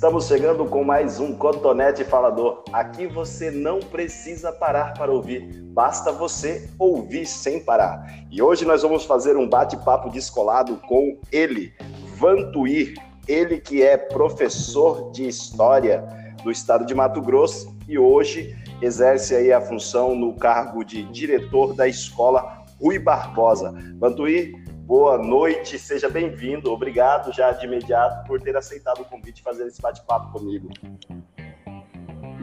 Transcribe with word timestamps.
Estamos 0.00 0.28
chegando 0.28 0.64
com 0.64 0.82
mais 0.82 1.20
um 1.20 1.34
Cotonete 1.34 2.04
Falador. 2.04 2.64
Aqui 2.72 3.06
você 3.06 3.50
não 3.50 3.80
precisa 3.80 4.50
parar 4.50 4.94
para 4.94 5.12
ouvir, 5.12 5.62
basta 5.74 6.10
você 6.10 6.70
ouvir 6.78 7.26
sem 7.26 7.62
parar. 7.62 8.24
E 8.30 8.40
hoje 8.40 8.64
nós 8.64 8.80
vamos 8.80 9.04
fazer 9.04 9.36
um 9.36 9.46
bate-papo 9.46 10.08
descolado 10.08 10.80
com 10.88 11.20
ele, 11.30 11.74
Vantuir, 12.16 12.94
ele 13.28 13.60
que 13.60 13.82
é 13.82 13.98
professor 13.98 15.12
de 15.12 15.28
História 15.28 16.02
do 16.42 16.50
estado 16.50 16.86
de 16.86 16.94
Mato 16.94 17.20
Grosso 17.20 17.76
e 17.86 17.98
hoje 17.98 18.56
exerce 18.80 19.34
aí 19.34 19.52
a 19.52 19.60
função 19.60 20.16
no 20.16 20.34
cargo 20.34 20.82
de 20.82 21.02
diretor 21.12 21.74
da 21.74 21.86
escola 21.86 22.64
Rui 22.80 22.98
Barbosa. 22.98 23.74
Vantuir, 23.98 24.59
boa 24.90 25.16
noite, 25.16 25.78
seja 25.78 26.08
bem-vindo. 26.08 26.72
Obrigado 26.72 27.32
já 27.32 27.52
de 27.52 27.64
imediato 27.64 28.26
por 28.26 28.40
ter 28.40 28.56
aceitado 28.56 29.02
o 29.02 29.04
convite 29.04 29.36
de 29.36 29.42
fazer 29.44 29.64
esse 29.68 29.80
bate-papo 29.80 30.32
comigo. 30.32 30.68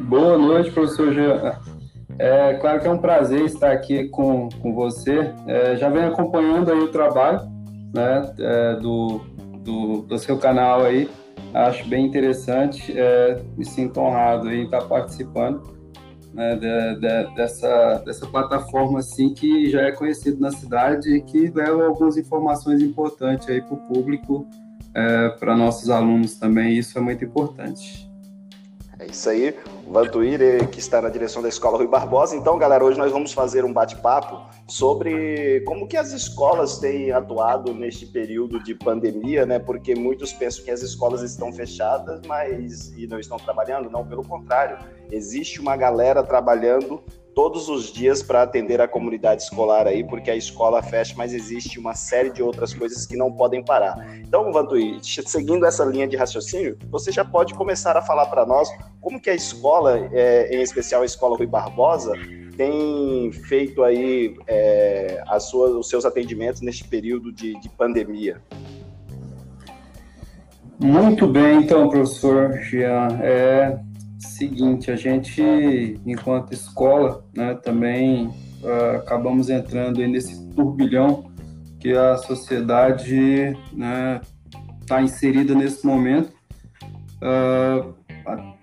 Boa 0.07 0.37
noite, 0.37 0.71
professor 0.71 1.13
Jean. 1.13 1.59
É 2.17 2.53
claro 2.53 2.79
que 2.79 2.87
é 2.87 2.89
um 2.89 2.99
prazer 2.99 3.41
estar 3.41 3.73
aqui 3.73 4.07
com, 4.07 4.47
com 4.61 4.73
você. 4.73 5.33
É, 5.45 5.75
já 5.75 5.89
venho 5.89 6.07
acompanhando 6.07 6.71
aí 6.71 6.79
o 6.79 6.87
trabalho 6.87 7.41
né, 7.93 8.33
é, 8.39 8.75
do, 8.75 9.19
do, 9.59 10.03
do, 10.03 10.17
seu 10.17 10.37
canal 10.37 10.85
aí. 10.85 11.09
Acho 11.53 11.85
bem 11.89 12.05
interessante. 12.05 12.97
É, 12.97 13.41
me 13.57 13.65
sinto 13.65 13.99
honrado 13.99 14.49
em 14.49 14.63
estar 14.63 14.83
participando 14.85 15.76
né, 16.37 16.55
de, 16.55 16.99
de, 16.99 17.35
dessa, 17.35 17.95
dessa 18.05 18.27
plataforma 18.27 18.99
assim 18.99 19.33
que 19.33 19.71
já 19.71 19.81
é 19.81 19.91
conhecido 19.91 20.39
na 20.39 20.51
cidade 20.51 21.09
e 21.09 21.21
que 21.21 21.49
leva 21.49 21.87
algumas 21.87 22.15
informações 22.15 22.79
importantes 22.79 23.49
aí 23.49 23.59
para 23.59 23.73
o 23.73 23.77
público, 23.77 24.47
é, 24.93 25.29
para 25.29 25.57
nossos 25.57 25.89
alunos 25.89 26.35
também. 26.35 26.77
Isso 26.77 26.95
é 26.95 27.01
muito 27.01 27.25
importante. 27.25 28.06
É 28.99 29.05
isso 29.05 29.29
aí, 29.29 29.55
o 29.85 29.93
Vantuir, 29.93 30.67
que 30.69 30.79
está 30.79 30.99
na 30.99 31.09
direção 31.09 31.39
da 31.39 31.47
Escola 31.47 31.77
Rui 31.77 31.87
Barbosa. 31.87 32.35
Então, 32.35 32.57
galera, 32.57 32.83
hoje 32.83 32.97
nós 32.97 33.11
vamos 33.11 33.31
fazer 33.31 33.63
um 33.63 33.71
bate-papo 33.71 34.41
sobre 34.65 35.61
como 35.67 35.87
que 35.87 35.95
as 35.95 36.11
escolas 36.11 36.79
têm 36.79 37.11
atuado 37.11 37.75
neste 37.75 38.07
período 38.07 38.59
de 38.63 38.73
pandemia, 38.73 39.45
né? 39.45 39.59
Porque 39.59 39.93
muitos 39.93 40.33
pensam 40.33 40.65
que 40.65 40.71
as 40.71 40.81
escolas 40.81 41.21
estão 41.21 41.53
fechadas, 41.53 42.21
mas 42.25 42.91
e 42.97 43.05
não 43.05 43.19
estão 43.19 43.37
trabalhando. 43.37 43.87
Não, 43.87 44.03
pelo 44.03 44.27
contrário, 44.27 44.79
existe 45.11 45.61
uma 45.61 45.77
galera 45.77 46.23
trabalhando 46.23 47.03
todos 47.37 47.69
os 47.69 47.93
dias 47.93 48.23
para 48.23 48.41
atender 48.41 48.81
a 48.81 48.87
comunidade 48.87 49.43
escolar 49.43 49.85
aí, 49.85 50.03
porque 50.03 50.31
a 50.31 50.35
escola 50.35 50.81
fecha, 50.81 51.13
mas 51.15 51.35
existe 51.35 51.77
uma 51.77 51.93
série 51.93 52.31
de 52.31 52.41
outras 52.41 52.73
coisas 52.73 53.05
que 53.05 53.15
não 53.15 53.31
podem 53.31 53.63
parar. 53.63 54.17
Então, 54.17 54.51
Vantuí, 54.51 54.97
seguindo 55.03 55.63
essa 55.63 55.85
linha 55.85 56.07
de 56.07 56.17
raciocínio, 56.17 56.79
você 56.89 57.11
já 57.11 57.23
pode 57.23 57.53
começar 57.53 57.95
a 57.95 58.01
falar 58.01 58.25
para 58.25 58.43
nós 58.43 58.67
como 58.99 59.21
que 59.21 59.29
a 59.29 59.35
escola, 59.35 60.09
é, 60.11 60.57
em 60.57 60.63
especial 60.63 61.03
a 61.03 61.05
escola 61.05 61.37
Rui 61.37 61.45
Barbosa, 61.45 62.13
tem 62.57 63.31
feito 63.31 63.83
aí 63.83 64.35
é, 64.47 65.23
os 65.31 65.87
seus 65.87 66.05
atendimentos 66.05 66.61
neste 66.61 66.85
período 66.85 67.31
de, 67.31 67.53
de 67.59 67.69
pandemia. 67.69 68.41
Muito 70.79 71.27
bem, 71.27 71.59
então, 71.59 71.87
professor 71.89 72.53
Jean. 72.61 73.19
É, 73.21 73.79
seguinte, 74.19 74.91
a 74.91 74.95
gente, 74.95 75.99
enquanto 76.05 76.53
escola, 76.53 77.23
né, 77.35 77.55
também 77.55 78.27
uh, 78.27 78.97
acabamos 78.97 79.49
entrando 79.49 80.05
nesse 80.07 80.47
turbilhão 80.49 81.31
que 81.79 81.91
a 81.93 82.17
sociedade 82.17 83.15
está 83.15 83.75
né, 83.75 84.21
tá 84.87 85.01
inserida 85.01 85.53
nesse 85.53 85.85
momento. 85.85 86.31
Uh, 87.21 87.95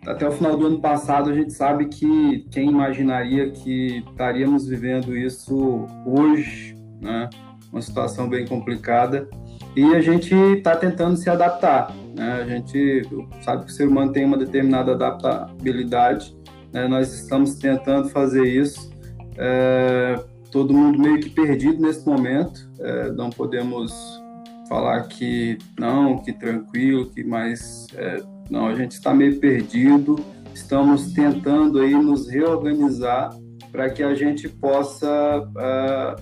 até 0.06 0.28
o 0.28 0.32
final 0.32 0.56
do 0.56 0.66
ano 0.66 0.80
passado, 0.80 1.30
a 1.30 1.34
gente 1.34 1.52
sabe 1.52 1.86
que 1.86 2.46
quem 2.50 2.68
imaginaria 2.68 3.50
que 3.50 4.04
estaríamos 4.10 4.66
vivendo 4.66 5.16
isso 5.16 5.86
hoje, 6.04 6.76
né, 7.00 7.30
uma 7.72 7.80
situação 7.80 8.28
bem 8.28 8.46
complicada, 8.46 9.28
e 9.74 9.94
a 9.94 10.00
gente 10.00 10.34
está 10.34 10.76
tentando 10.76 11.16
se 11.16 11.30
adaptar. 11.30 11.92
Né? 12.14 12.32
A 12.32 12.46
gente 12.46 13.02
sabe 13.42 13.64
que 13.64 13.70
o 13.70 13.74
ser 13.74 13.88
humano 13.88 14.12
tem 14.12 14.24
uma 14.24 14.38
determinada 14.38 14.92
adaptabilidade, 14.92 16.36
né? 16.72 16.86
nós 16.86 17.12
estamos 17.12 17.56
tentando 17.56 18.08
fazer 18.08 18.44
isso. 18.44 18.90
É, 19.36 20.22
todo 20.50 20.72
mundo 20.72 20.98
meio 20.98 21.20
que 21.20 21.30
perdido 21.30 21.82
nesse 21.82 22.06
momento, 22.06 22.70
é, 22.78 23.10
não 23.12 23.30
podemos 23.30 23.92
falar 24.68 25.02
que 25.02 25.58
não, 25.78 26.18
que 26.18 26.32
tranquilo, 26.32 27.10
que 27.10 27.24
mais. 27.24 27.86
É, 27.94 28.22
não, 28.50 28.66
a 28.66 28.74
gente 28.74 28.92
está 28.92 29.12
meio 29.12 29.38
perdido, 29.40 30.16
estamos 30.54 31.12
tentando 31.12 31.80
aí 31.80 31.94
nos 31.94 32.28
reorganizar 32.28 33.30
para 33.72 33.90
que 33.90 34.02
a 34.02 34.14
gente 34.14 34.48
possa 34.48 35.50
é, 35.58 36.16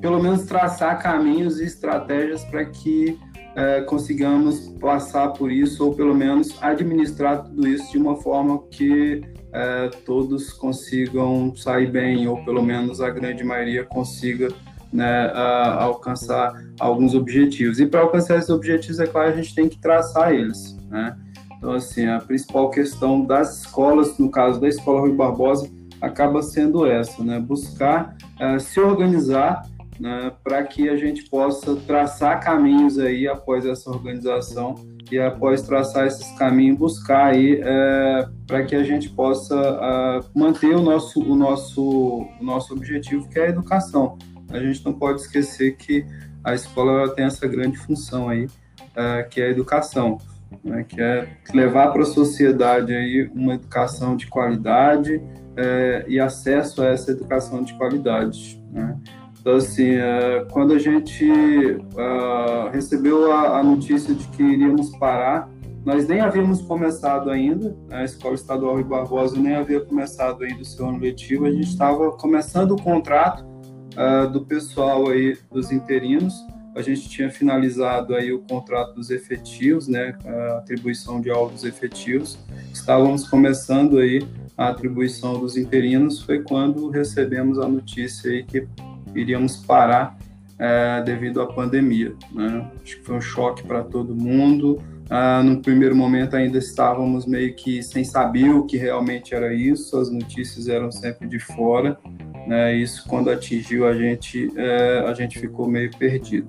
pelo 0.00 0.22
menos 0.22 0.42
traçar 0.42 1.00
caminhos 1.00 1.60
e 1.60 1.64
estratégias 1.64 2.44
para 2.44 2.64
que 2.64 3.18
é, 3.56 3.80
consigamos 3.82 4.68
passar 4.80 5.28
por 5.28 5.50
isso, 5.50 5.84
ou 5.84 5.94
pelo 5.94 6.14
menos 6.14 6.56
administrar 6.60 7.44
tudo 7.44 7.68
isso 7.68 7.90
de 7.92 7.98
uma 7.98 8.16
forma 8.16 8.62
que 8.70 9.22
é, 9.52 9.88
todos 10.04 10.52
consigam 10.52 11.54
sair 11.54 11.90
bem, 11.90 12.26
ou 12.26 12.44
pelo 12.44 12.62
menos 12.62 13.00
a 13.00 13.10
grande 13.10 13.44
maioria 13.44 13.84
consiga 13.84 14.48
né, 14.92 15.30
a, 15.32 15.84
alcançar 15.84 16.52
alguns 16.78 17.14
objetivos. 17.14 17.78
E 17.78 17.86
para 17.86 18.00
alcançar 18.00 18.38
esses 18.38 18.50
objetivos, 18.50 18.98
é 18.98 19.06
claro, 19.06 19.30
a 19.30 19.36
gente 19.36 19.54
tem 19.54 19.68
que 19.68 19.80
traçar 19.80 20.32
eles. 20.32 20.76
Né? 20.88 21.16
Então, 21.56 21.72
assim, 21.72 22.06
a 22.06 22.20
principal 22.20 22.70
questão 22.70 23.24
das 23.24 23.60
escolas, 23.60 24.18
no 24.18 24.30
caso 24.30 24.60
da 24.60 24.68
Escola 24.68 25.00
Rui 25.00 25.12
Barbosa, 25.12 25.70
acaba 26.00 26.42
sendo 26.42 26.86
essa, 26.86 27.22
né? 27.24 27.40
buscar 27.40 28.16
uh, 28.40 28.60
se 28.60 28.78
organizar 28.78 29.62
né, 29.98 30.32
para 30.42 30.62
que 30.64 30.88
a 30.88 30.96
gente 30.96 31.24
possa 31.28 31.76
traçar 31.76 32.40
caminhos 32.40 32.98
aí 32.98 33.28
após 33.28 33.64
essa 33.64 33.90
organização 33.90 34.74
e 35.10 35.18
após 35.18 35.62
traçar 35.62 36.06
esses 36.06 36.30
caminhos 36.38 36.78
buscar 36.78 37.26
aí 37.26 37.60
é, 37.62 38.28
para 38.46 38.64
que 38.64 38.74
a 38.74 38.82
gente 38.82 39.08
possa 39.10 39.54
uh, 39.54 40.38
manter 40.38 40.74
o 40.74 40.82
nosso 40.82 41.20
o 41.20 41.36
nosso 41.36 42.26
o 42.40 42.44
nosso 42.44 42.72
objetivo 42.72 43.28
que 43.28 43.38
é 43.38 43.46
a 43.46 43.48
educação 43.48 44.18
a 44.50 44.58
gente 44.58 44.84
não 44.84 44.92
pode 44.92 45.20
esquecer 45.20 45.76
que 45.76 46.04
a 46.42 46.54
escola 46.54 47.14
tem 47.14 47.26
essa 47.26 47.46
grande 47.46 47.76
função 47.78 48.28
aí 48.28 48.46
uh, 48.46 49.28
que 49.30 49.40
é 49.40 49.46
a 49.46 49.50
educação 49.50 50.18
né, 50.62 50.84
que 50.88 51.00
é 51.00 51.28
levar 51.52 51.92
para 51.92 52.02
a 52.02 52.06
sociedade 52.06 52.94
aí 52.94 53.30
uma 53.34 53.54
educação 53.54 54.16
de 54.16 54.26
qualidade 54.26 55.16
uh, 55.16 56.08
e 56.08 56.18
acesso 56.18 56.82
a 56.82 56.86
essa 56.86 57.10
educação 57.10 57.62
de 57.62 57.74
qualidade 57.74 58.62
né? 58.72 58.96
Então, 59.44 59.56
assim, 59.56 59.90
é, 59.90 60.46
quando 60.52 60.72
a 60.72 60.78
gente 60.78 61.30
uh, 61.30 62.70
recebeu 62.72 63.30
a, 63.30 63.58
a, 63.58 63.62
notícia 63.62 64.14
de 64.14 64.26
que 64.28 64.42
iríamos 64.42 64.96
parar, 64.96 65.50
nós 65.84 66.08
nem 66.08 66.20
havíamos 66.20 66.62
começado 66.62 67.28
ainda, 67.28 67.76
né, 67.90 67.98
a 67.98 68.04
Escola 68.04 68.36
Estadual 68.36 68.76
Rui 68.76 68.84
Barbosa 68.84 69.38
nem 69.38 69.54
havia 69.54 69.82
começado 69.82 70.44
ainda 70.44 70.62
o 70.62 70.64
seu 70.64 70.88
ano 70.88 70.98
letivo, 70.98 71.44
a 71.44 71.50
gente 71.50 71.68
estava 71.68 72.10
começando 72.12 72.70
o 72.70 72.82
contrato 72.82 73.44
uh, 73.44 74.30
do 74.32 74.46
pessoal 74.46 75.10
aí, 75.10 75.36
dos 75.52 75.70
interinos, 75.70 76.32
a 76.74 76.80
gente 76.80 77.06
tinha 77.10 77.30
finalizado 77.30 78.14
aí 78.14 78.32
o 78.32 78.38
contrato 78.38 78.94
dos 78.94 79.10
efetivos, 79.10 79.88
né, 79.88 80.16
a 80.24 80.56
atribuição 80.56 81.20
de 81.20 81.30
alvos 81.30 81.64
efetivos, 81.64 82.38
estávamos 82.72 83.28
começando 83.28 83.98
aí 83.98 84.26
a 84.56 84.68
atribuição 84.68 85.38
dos 85.38 85.58
interinos, 85.58 86.22
foi 86.22 86.42
quando 86.42 86.88
recebemos 86.88 87.58
a 87.58 87.68
notícia 87.68 88.30
aí 88.30 88.42
que 88.42 88.66
iríamos 89.14 89.56
parar 89.56 90.16
é, 90.58 91.02
devido 91.02 91.40
à 91.40 91.46
pandemia. 91.46 92.14
Né? 92.32 92.70
Acho 92.82 92.98
que 92.98 93.04
foi 93.04 93.16
um 93.16 93.20
choque 93.20 93.62
para 93.62 93.82
todo 93.82 94.14
mundo. 94.14 94.80
Ah, 95.10 95.42
no 95.42 95.60
primeiro 95.60 95.94
momento 95.94 96.34
ainda 96.34 96.58
estávamos 96.58 97.26
meio 97.26 97.54
que 97.54 97.82
sem 97.82 98.04
saber 98.04 98.50
o 98.50 98.64
que 98.64 98.76
realmente 98.76 99.34
era 99.34 99.52
isso, 99.52 99.98
as 99.98 100.10
notícias 100.10 100.68
eram 100.68 100.90
sempre 100.90 101.28
de 101.28 101.38
fora. 101.38 101.98
Né? 102.46 102.74
Isso 102.76 103.06
quando 103.08 103.30
atingiu 103.30 103.86
a 103.86 103.94
gente, 103.94 104.50
é, 104.56 105.04
a 105.06 105.12
gente 105.12 105.38
ficou 105.38 105.68
meio 105.68 105.90
perdido. 105.96 106.48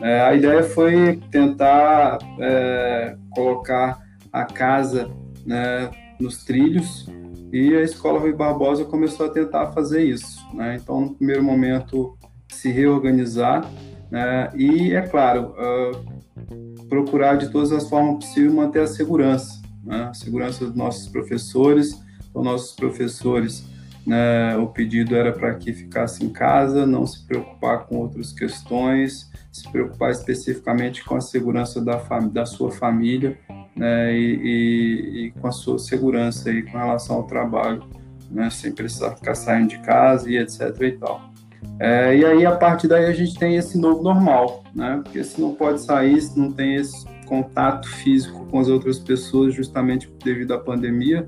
É, 0.00 0.20
a 0.20 0.34
ideia 0.34 0.62
foi 0.62 1.20
tentar 1.30 2.18
é, 2.38 3.16
colocar 3.30 3.98
a 4.32 4.44
casa 4.44 5.10
né, 5.44 5.90
nos 6.20 6.44
trilhos 6.44 7.08
e 7.52 7.74
a 7.74 7.82
Escola 7.82 8.18
Rui 8.18 8.32
Barbosa 8.32 8.84
começou 8.84 9.26
a 9.26 9.28
tentar 9.28 9.72
fazer 9.72 10.04
isso. 10.04 10.38
Né? 10.54 10.78
Então, 10.80 11.00
no 11.00 11.14
primeiro 11.14 11.42
momento, 11.42 12.16
se 12.48 12.70
reorganizar 12.70 13.68
né? 14.10 14.50
e, 14.54 14.92
é 14.92 15.02
claro, 15.02 15.54
uh, 15.56 16.88
procurar 16.88 17.36
de 17.36 17.50
todas 17.50 17.72
as 17.72 17.88
formas 17.88 18.24
possíveis 18.24 18.52
manter 18.52 18.82
a 18.82 18.86
segurança, 18.86 19.60
né? 19.84 20.08
a 20.10 20.14
segurança 20.14 20.64
dos 20.64 20.74
nossos 20.74 21.08
professores. 21.08 22.00
Então, 22.28 22.42
nossos 22.42 22.76
professores, 22.76 23.64
né, 24.06 24.56
o 24.56 24.68
pedido 24.68 25.16
era 25.16 25.32
para 25.32 25.54
que 25.54 25.72
ficasse 25.72 26.24
em 26.24 26.30
casa, 26.30 26.86
não 26.86 27.04
se 27.06 27.26
preocupar 27.26 27.86
com 27.86 27.96
outras 27.96 28.32
questões, 28.32 29.30
se 29.52 29.68
preocupar 29.70 30.12
especificamente 30.12 31.04
com 31.04 31.16
a 31.16 31.20
segurança 31.20 31.84
da, 31.84 31.96
da 32.32 32.46
sua 32.46 32.70
família, 32.70 33.36
né, 33.76 34.12
e, 34.12 34.34
e, 34.34 35.26
e, 35.26 35.30
com 35.32 35.46
a 35.46 35.52
sua 35.52 35.78
segurança 35.78 36.50
aí 36.50 36.62
com 36.62 36.76
relação 36.76 37.16
ao 37.16 37.22
trabalho, 37.24 37.82
né, 38.30 38.50
sem 38.50 38.72
precisar 38.72 39.16
ficar 39.16 39.34
saindo 39.34 39.68
de 39.68 39.78
casa 39.78 40.30
e 40.30 40.36
etc 40.36 40.76
e 40.80 40.92
tal. 40.92 41.30
É, 41.78 42.14
e 42.14 42.24
aí, 42.24 42.44
a 42.44 42.56
partir 42.56 42.88
daí, 42.88 43.06
a 43.06 43.12
gente 43.12 43.38
tem 43.38 43.56
esse 43.56 43.78
novo 43.78 44.02
normal, 44.02 44.64
né? 44.74 45.00
Porque 45.02 45.24
se 45.24 45.40
não 45.40 45.54
pode 45.54 45.80
sair, 45.80 46.20
se 46.20 46.38
não 46.38 46.52
tem 46.52 46.74
esse 46.74 47.06
contato 47.26 47.88
físico 47.88 48.46
com 48.46 48.58
as 48.58 48.68
outras 48.68 48.98
pessoas, 48.98 49.54
justamente 49.54 50.12
devido 50.22 50.52
à 50.52 50.58
pandemia, 50.58 51.26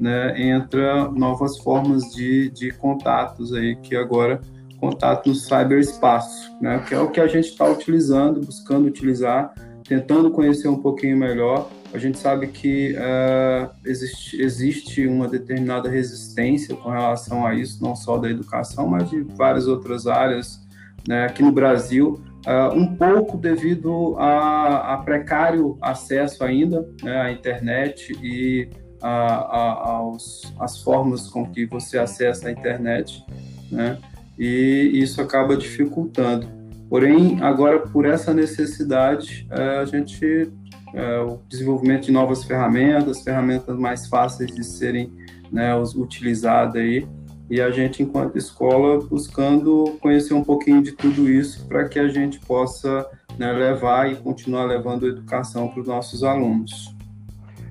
né? 0.00 0.40
Entra 0.40 1.08
novas 1.08 1.58
formas 1.58 2.12
de, 2.12 2.50
de 2.50 2.72
contatos 2.72 3.52
aí, 3.52 3.76
que 3.76 3.94
agora 3.94 4.40
contato 4.80 5.28
no 5.28 5.34
cyberespaço, 5.36 6.52
né? 6.60 6.80
Que 6.88 6.94
é 6.94 7.00
o 7.00 7.08
que 7.08 7.20
a 7.20 7.28
gente 7.28 7.48
está 7.48 7.64
utilizando, 7.68 8.40
buscando 8.40 8.86
utilizar, 8.86 9.54
tentando 9.86 10.32
conhecer 10.32 10.66
um 10.66 10.80
pouquinho 10.82 11.16
melhor 11.16 11.68
a 11.92 11.98
gente 11.98 12.18
sabe 12.18 12.46
que 12.46 12.94
uh, 12.94 13.70
existe, 13.84 14.40
existe 14.40 15.06
uma 15.06 15.28
determinada 15.28 15.90
resistência 15.90 16.74
com 16.74 16.88
relação 16.88 17.46
a 17.46 17.54
isso, 17.54 17.82
não 17.82 17.94
só 17.94 18.16
da 18.16 18.30
educação, 18.30 18.88
mas 18.88 19.10
de 19.10 19.20
várias 19.20 19.66
outras 19.66 20.06
áreas 20.06 20.66
né, 21.06 21.26
aqui 21.26 21.42
no 21.42 21.52
Brasil, 21.52 22.22
uh, 22.46 22.74
um 22.74 22.96
pouco 22.96 23.36
devido 23.36 24.16
a, 24.18 24.94
a, 24.94 24.96
precário 24.98 25.76
acesso 25.82 26.42
ainda 26.42 26.88
né, 27.02 27.20
à 27.20 27.30
internet 27.30 28.16
e 28.22 28.70
a, 29.02 29.08
a, 29.10 29.88
aos, 29.90 30.54
as 30.58 30.80
formas 30.82 31.28
com 31.28 31.50
que 31.50 31.66
você 31.66 31.98
acessa 31.98 32.48
a 32.48 32.52
internet, 32.52 33.22
né, 33.70 33.98
e 34.38 34.90
isso 34.94 35.20
acaba 35.20 35.56
dificultando. 35.56 36.46
Porém, 36.88 37.38
agora 37.42 37.80
por 37.80 38.06
essa 38.06 38.32
necessidade, 38.32 39.46
uh, 39.50 39.80
a 39.80 39.84
gente 39.84 40.50
é, 40.94 41.18
o 41.20 41.38
desenvolvimento 41.48 42.04
de 42.04 42.12
novas 42.12 42.44
ferramentas, 42.44 43.22
ferramentas 43.22 43.76
mais 43.78 44.06
fáceis 44.06 44.54
de 44.54 44.64
serem 44.64 45.12
né, 45.50 45.74
utilizadas 45.74 46.76
aí, 46.76 47.06
e 47.50 47.60
a 47.60 47.70
gente, 47.70 48.02
enquanto 48.02 48.38
escola, 48.38 48.98
buscando 49.06 49.98
conhecer 50.00 50.32
um 50.32 50.42
pouquinho 50.42 50.82
de 50.82 50.92
tudo 50.92 51.28
isso 51.28 51.66
para 51.66 51.86
que 51.86 51.98
a 51.98 52.08
gente 52.08 52.40
possa 52.40 53.06
né, 53.38 53.52
levar 53.52 54.10
e 54.10 54.16
continuar 54.16 54.64
levando 54.64 55.06
educação 55.06 55.68
para 55.68 55.80
os 55.80 55.86
nossos 55.86 56.24
alunos. 56.24 56.94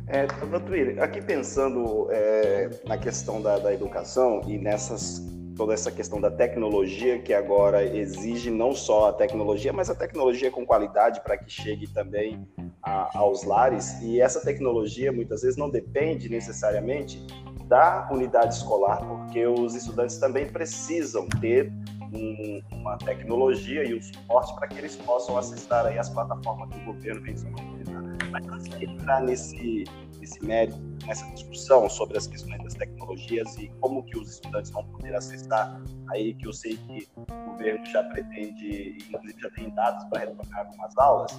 É, 0.07 0.27
doutor, 0.27 0.99
aqui 0.99 1.21
pensando 1.21 2.07
é, 2.11 2.69
na 2.85 2.97
questão 2.97 3.41
da, 3.41 3.57
da 3.57 3.73
educação 3.73 4.41
e 4.45 4.57
nessas 4.57 5.25
toda 5.61 5.75
essa 5.75 5.91
questão 5.91 6.19
da 6.19 6.31
tecnologia 6.31 7.19
que 7.19 7.35
agora 7.35 7.85
exige 7.85 8.49
não 8.49 8.73
só 8.73 9.09
a 9.09 9.13
tecnologia, 9.13 9.71
mas 9.71 9.91
a 9.91 9.95
tecnologia 9.95 10.49
com 10.49 10.65
qualidade 10.65 11.21
para 11.21 11.37
que 11.37 11.51
chegue 11.51 11.85
também 11.85 12.47
a, 12.81 13.15
aos 13.15 13.43
lares. 13.43 14.01
E 14.01 14.19
essa 14.19 14.41
tecnologia 14.41 15.11
muitas 15.11 15.43
vezes 15.43 15.57
não 15.57 15.69
depende 15.69 16.29
necessariamente 16.29 17.23
da 17.67 18.09
unidade 18.11 18.55
escolar, 18.55 19.07
porque 19.07 19.45
os 19.45 19.75
estudantes 19.75 20.17
também 20.17 20.47
precisam 20.47 21.29
ter 21.29 21.71
um, 22.11 22.59
uma 22.71 22.97
tecnologia 22.97 23.83
e 23.83 23.93
um 23.93 24.01
suporte 24.01 24.55
para 24.55 24.67
que 24.67 24.79
eles 24.79 24.95
possam 24.95 25.37
acessar 25.37 25.85
aí 25.85 25.99
as 25.99 26.09
plataformas 26.09 26.69
que 26.69 26.81
o 26.81 26.85
governo 26.85 27.21
vem 27.21 27.35
disponibilizando. 27.35 28.17
Mas 28.31 28.47
antes 28.47 28.67
de 28.67 28.85
entrar 28.85 29.21
nesse, 29.21 29.83
nesse 30.21 30.45
mérito, 30.45 30.79
nessa 31.05 31.25
discussão 31.31 31.89
sobre 31.89 32.17
as 32.17 32.27
questões 32.27 32.63
das 32.63 32.75
tecnologias 32.75 33.57
e 33.57 33.67
como 33.81 34.03
que 34.03 34.17
os 34.17 34.29
estudantes 34.29 34.71
vão 34.71 34.85
poder 34.85 35.15
acessar, 35.15 35.81
aí 36.11 36.35
que 36.35 36.47
eu 36.47 36.53
sei 36.53 36.77
que 36.77 37.09
o 37.17 37.51
governo 37.51 37.85
já 37.87 38.03
pretende, 38.03 38.97
inclusive 39.09 39.41
já 39.41 39.49
tem 39.49 39.69
dados 39.71 40.03
para 40.05 40.19
retomar 40.19 40.59
algumas 40.59 40.97
aulas, 40.97 41.31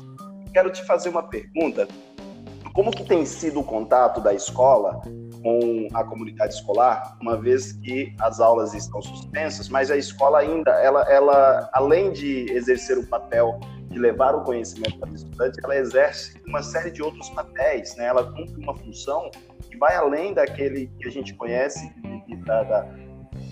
quero 0.53 0.71
te 0.71 0.83
fazer 0.85 1.09
uma 1.09 1.23
pergunta. 1.23 1.87
Como 2.75 2.91
que 2.91 3.05
tem 3.05 3.25
sido 3.27 3.61
o 3.61 3.65
contato 3.65 4.21
da 4.21 4.33
escola 4.33 5.03
com 5.43 5.89
a 5.93 6.05
comunidade 6.05 6.55
escolar, 6.55 7.19
uma 7.21 7.37
vez 7.37 7.73
que 7.73 8.15
as 8.19 8.41
aulas 8.41 8.73
estão 8.73 9.03
suspensas, 9.03 9.69
mas 9.69 9.91
a 9.91 9.97
escola 9.97 10.39
ainda, 10.39 10.71
ela, 10.71 11.03
ela 11.03 11.69
além 11.73 12.13
de 12.13 12.51
exercer 12.51 12.97
o 12.97 13.07
papel 13.07 13.61
de 13.93 13.99
levar 13.99 14.35
o 14.35 14.43
conhecimento 14.43 14.99
para 14.99 15.11
os 15.11 15.23
estudantes, 15.23 15.59
ela 15.63 15.77
exerce 15.77 16.41
uma 16.47 16.63
série 16.63 16.91
de 16.91 17.03
outros 17.03 17.29
papéis, 17.31 17.95
né? 17.97 18.07
Ela 18.07 18.25
cumpre 18.25 18.61
uma 18.63 18.75
função 18.75 19.31
que 19.71 19.77
vai 19.77 19.95
além 19.95 20.35
daquele 20.35 20.89
que 20.99 21.09
a 21.09 21.11
gente 21.11 21.35
conhece 21.35 21.93
da, 22.45 22.63
da, 22.65 22.81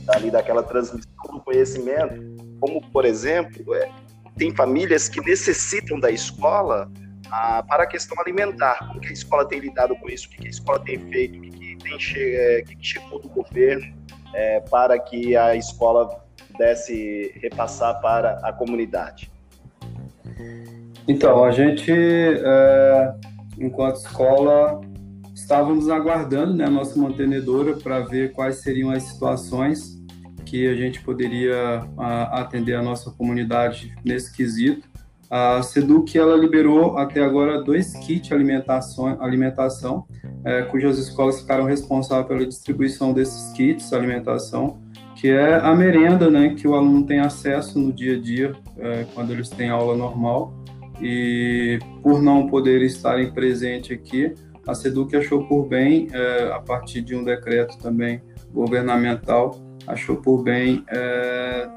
da, 0.06 0.18
daquela 0.30 0.62
transmissão 0.62 1.12
do 1.30 1.40
conhecimento, 1.40 2.34
como 2.60 2.80
por 2.90 3.04
exemplo, 3.04 3.74
é, 3.74 3.90
tem 4.36 4.54
famílias 4.54 5.08
que 5.08 5.20
necessitam 5.20 6.00
da 6.00 6.10
escola 6.10 6.90
ah, 7.30 7.62
para 7.66 7.84
a 7.84 7.86
questão 7.86 8.18
alimentar. 8.20 8.78
Como 8.88 9.00
que 9.00 9.08
a 9.08 9.12
escola 9.12 9.46
tem 9.46 9.60
lidado 9.60 9.94
com 9.96 10.08
isso? 10.08 10.28
O 10.28 10.30
que, 10.30 10.46
a 10.46 10.50
escola 10.50 10.80
tem 10.80 10.98
feito? 11.10 11.38
O 11.38 11.42
que, 11.42 11.50
que 11.50 11.76
tem 11.76 11.98
che 11.98 12.36
é, 12.36 12.62
que, 12.62 12.76
que 12.76 12.86
chegou 12.86 13.20
do 13.20 13.28
governo 13.28 13.94
é, 14.34 14.60
para 14.60 14.98
que 14.98 15.36
a 15.36 15.54
escola 15.54 16.08
pudesse 16.52 17.32
repassar 17.40 18.00
para 18.00 18.40
a 18.42 18.52
comunidade? 18.52 19.29
Então, 21.08 21.44
a 21.44 21.50
gente, 21.50 21.90
é, 21.90 23.14
enquanto 23.58 23.96
escola, 23.96 24.80
estávamos 25.34 25.88
aguardando 25.88 26.54
né, 26.54 26.64
a 26.64 26.70
nossa 26.70 26.98
mantenedora 26.98 27.74
para 27.76 28.00
ver 28.00 28.32
quais 28.32 28.56
seriam 28.56 28.90
as 28.90 29.02
situações 29.04 30.00
que 30.44 30.68
a 30.68 30.74
gente 30.74 31.02
poderia 31.02 31.84
a, 31.96 32.40
atender 32.40 32.74
a 32.74 32.82
nossa 32.82 33.10
comunidade 33.10 33.94
nesse 34.04 34.34
quesito. 34.34 34.88
A 35.30 35.62
Seduc 35.62 36.16
ela 36.18 36.36
liberou 36.36 36.98
até 36.98 37.22
agora 37.22 37.62
dois 37.62 37.94
kits 37.98 38.32
alimentação, 38.32 39.22
alimentação 39.22 40.04
é, 40.44 40.62
cujas 40.62 40.98
escolas 40.98 41.40
ficaram 41.40 41.64
responsáveis 41.64 42.26
pela 42.26 42.46
distribuição 42.46 43.12
desses 43.12 43.52
kits 43.52 43.92
alimentação, 43.92 44.80
que 45.20 45.28
é 45.28 45.56
a 45.56 45.74
merenda, 45.74 46.30
né, 46.30 46.54
que 46.54 46.66
o 46.66 46.74
aluno 46.74 47.04
tem 47.04 47.20
acesso 47.20 47.78
no 47.78 47.92
dia 47.92 48.16
a 48.16 48.18
dia 48.18 48.52
é, 48.78 49.04
quando 49.12 49.32
eles 49.32 49.50
têm 49.50 49.68
aula 49.68 49.94
normal 49.94 50.64
e 50.98 51.78
por 52.02 52.22
não 52.22 52.46
poder 52.46 52.80
estarem 52.80 53.30
presente 53.30 53.92
aqui, 53.92 54.32
a 54.66 54.74
Seduc 54.74 55.14
achou 55.14 55.46
por 55.46 55.68
bem, 55.68 56.08
é, 56.10 56.50
a 56.52 56.60
partir 56.60 57.02
de 57.02 57.14
um 57.14 57.22
decreto 57.22 57.76
também 57.78 58.22
governamental, 58.50 59.60
achou 59.86 60.16
por 60.16 60.42
bem 60.42 60.84
é, 60.88 61.68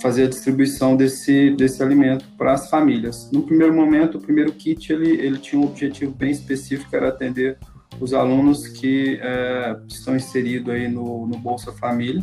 fazer 0.00 0.24
a 0.24 0.28
distribuição 0.28 0.94
desse, 0.94 1.50
desse 1.50 1.82
alimento 1.82 2.24
para 2.38 2.52
as 2.52 2.70
famílias. 2.70 3.28
No 3.32 3.42
primeiro 3.42 3.74
momento, 3.74 4.18
o 4.18 4.20
primeiro 4.20 4.52
kit 4.52 4.92
ele, 4.92 5.10
ele 5.20 5.38
tinha 5.38 5.60
um 5.60 5.64
objetivo 5.64 6.12
bem 6.12 6.30
específico, 6.30 6.94
era 6.94 7.08
atender 7.08 7.58
os 8.00 8.14
alunos 8.14 8.68
que 8.68 9.18
é, 9.20 9.76
estão 9.88 10.14
inseridos 10.14 10.72
aí 10.72 10.88
no, 10.88 11.26
no 11.26 11.36
Bolsa 11.38 11.72
Família. 11.72 12.22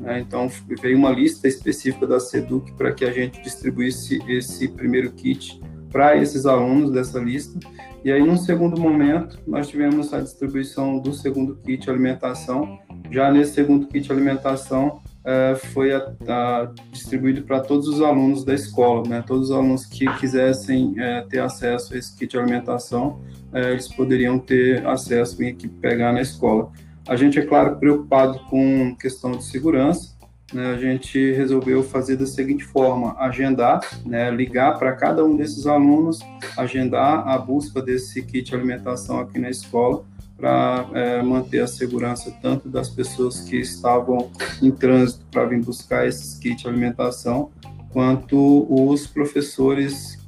Né? 0.00 0.20
Então, 0.20 0.48
veio 0.80 0.98
uma 0.98 1.10
lista 1.10 1.48
específica 1.48 2.06
da 2.06 2.20
SEDUC 2.20 2.72
para 2.72 2.92
que 2.92 3.04
a 3.04 3.12
gente 3.12 3.42
distribuísse 3.42 4.18
esse 4.28 4.68
primeiro 4.68 5.12
kit 5.12 5.60
para 5.90 6.16
esses 6.16 6.46
alunos 6.46 6.90
dessa 6.90 7.18
lista. 7.18 7.58
E 8.04 8.12
aí, 8.12 8.22
num 8.22 8.36
segundo 8.36 8.80
momento, 8.80 9.38
nós 9.46 9.68
tivemos 9.68 10.12
a 10.12 10.20
distribuição 10.20 10.98
do 10.98 11.12
segundo 11.12 11.56
kit 11.56 11.88
alimentação 11.88 12.78
já 13.10 13.30
nesse 13.30 13.54
segundo 13.54 13.86
kit 13.86 14.10
alimentação, 14.10 15.00
é, 15.24 15.54
foi 15.56 15.92
a, 15.92 16.12
a, 16.28 16.72
distribuído 16.92 17.42
para 17.42 17.60
todos 17.60 17.88
os 17.88 18.00
alunos 18.00 18.44
da 18.44 18.54
escola, 18.54 19.08
né? 19.08 19.24
Todos 19.26 19.50
os 19.50 19.56
alunos 19.56 19.84
que 19.84 20.06
quisessem 20.18 20.94
é, 20.98 21.22
ter 21.22 21.40
acesso 21.40 21.94
a 21.94 21.98
esse 21.98 22.16
kit 22.16 22.36
alimentação, 22.36 23.20
é, 23.52 23.72
eles 23.72 23.88
poderiam 23.88 24.38
ter 24.38 24.86
acesso 24.86 25.42
e 25.42 25.52
pegar 25.54 26.12
na 26.12 26.20
escola. 26.20 26.70
A 27.08 27.14
gente, 27.14 27.38
é 27.38 27.42
claro, 27.42 27.76
preocupado 27.76 28.38
com 28.50 28.94
questão 28.96 29.32
de 29.32 29.44
segurança, 29.44 30.16
né? 30.52 30.72
A 30.72 30.76
gente 30.76 31.32
resolveu 31.32 31.82
fazer 31.82 32.16
da 32.16 32.26
seguinte 32.26 32.64
forma: 32.64 33.16
agendar, 33.18 33.80
né? 34.04 34.30
Ligar 34.30 34.78
para 34.78 34.92
cada 34.92 35.24
um 35.24 35.36
desses 35.36 35.66
alunos, 35.66 36.20
agendar 36.56 37.26
a 37.28 37.38
busca 37.38 37.82
desse 37.82 38.22
kit 38.22 38.54
alimentação 38.54 39.18
aqui 39.20 39.38
na 39.38 39.50
escola 39.50 40.04
para 40.36 40.86
é, 40.92 41.22
manter 41.22 41.60
a 41.60 41.66
segurança 41.66 42.30
tanto 42.42 42.68
das 42.68 42.90
pessoas 42.90 43.40
que 43.40 43.56
estavam 43.56 44.30
em 44.62 44.70
trânsito 44.70 45.24
para 45.30 45.46
vir 45.46 45.64
buscar 45.64 46.06
esses 46.06 46.38
kits 46.38 46.62
de 46.62 46.68
alimentação, 46.68 47.50
quanto 47.90 48.66
os 48.68 49.06
professores 49.06 50.18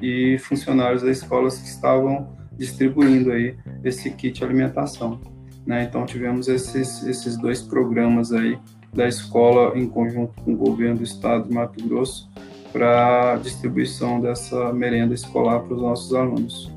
e 0.00 0.38
funcionários 0.38 1.02
das 1.02 1.18
escolas 1.18 1.58
que 1.58 1.68
estavam 1.68 2.34
distribuindo 2.56 3.30
aí 3.30 3.56
esse 3.84 4.10
kit 4.10 4.42
alimentação. 4.42 5.20
Né? 5.68 5.84
Então 5.84 6.06
tivemos 6.06 6.48
esses, 6.48 7.04
esses 7.04 7.36
dois 7.36 7.60
programas 7.60 8.32
aí 8.32 8.58
da 8.90 9.06
escola 9.06 9.78
em 9.78 9.86
conjunto 9.86 10.32
com 10.42 10.54
o 10.54 10.56
governo 10.56 10.96
do 10.96 11.04
estado 11.04 11.46
de 11.46 11.52
Mato 11.52 11.86
Grosso 11.86 12.26
para 12.72 13.36
distribuição 13.36 14.18
dessa 14.18 14.72
merenda 14.72 15.12
escolar 15.12 15.60
para 15.60 15.74
os 15.74 15.82
nossos 15.82 16.14
alunos. 16.14 16.72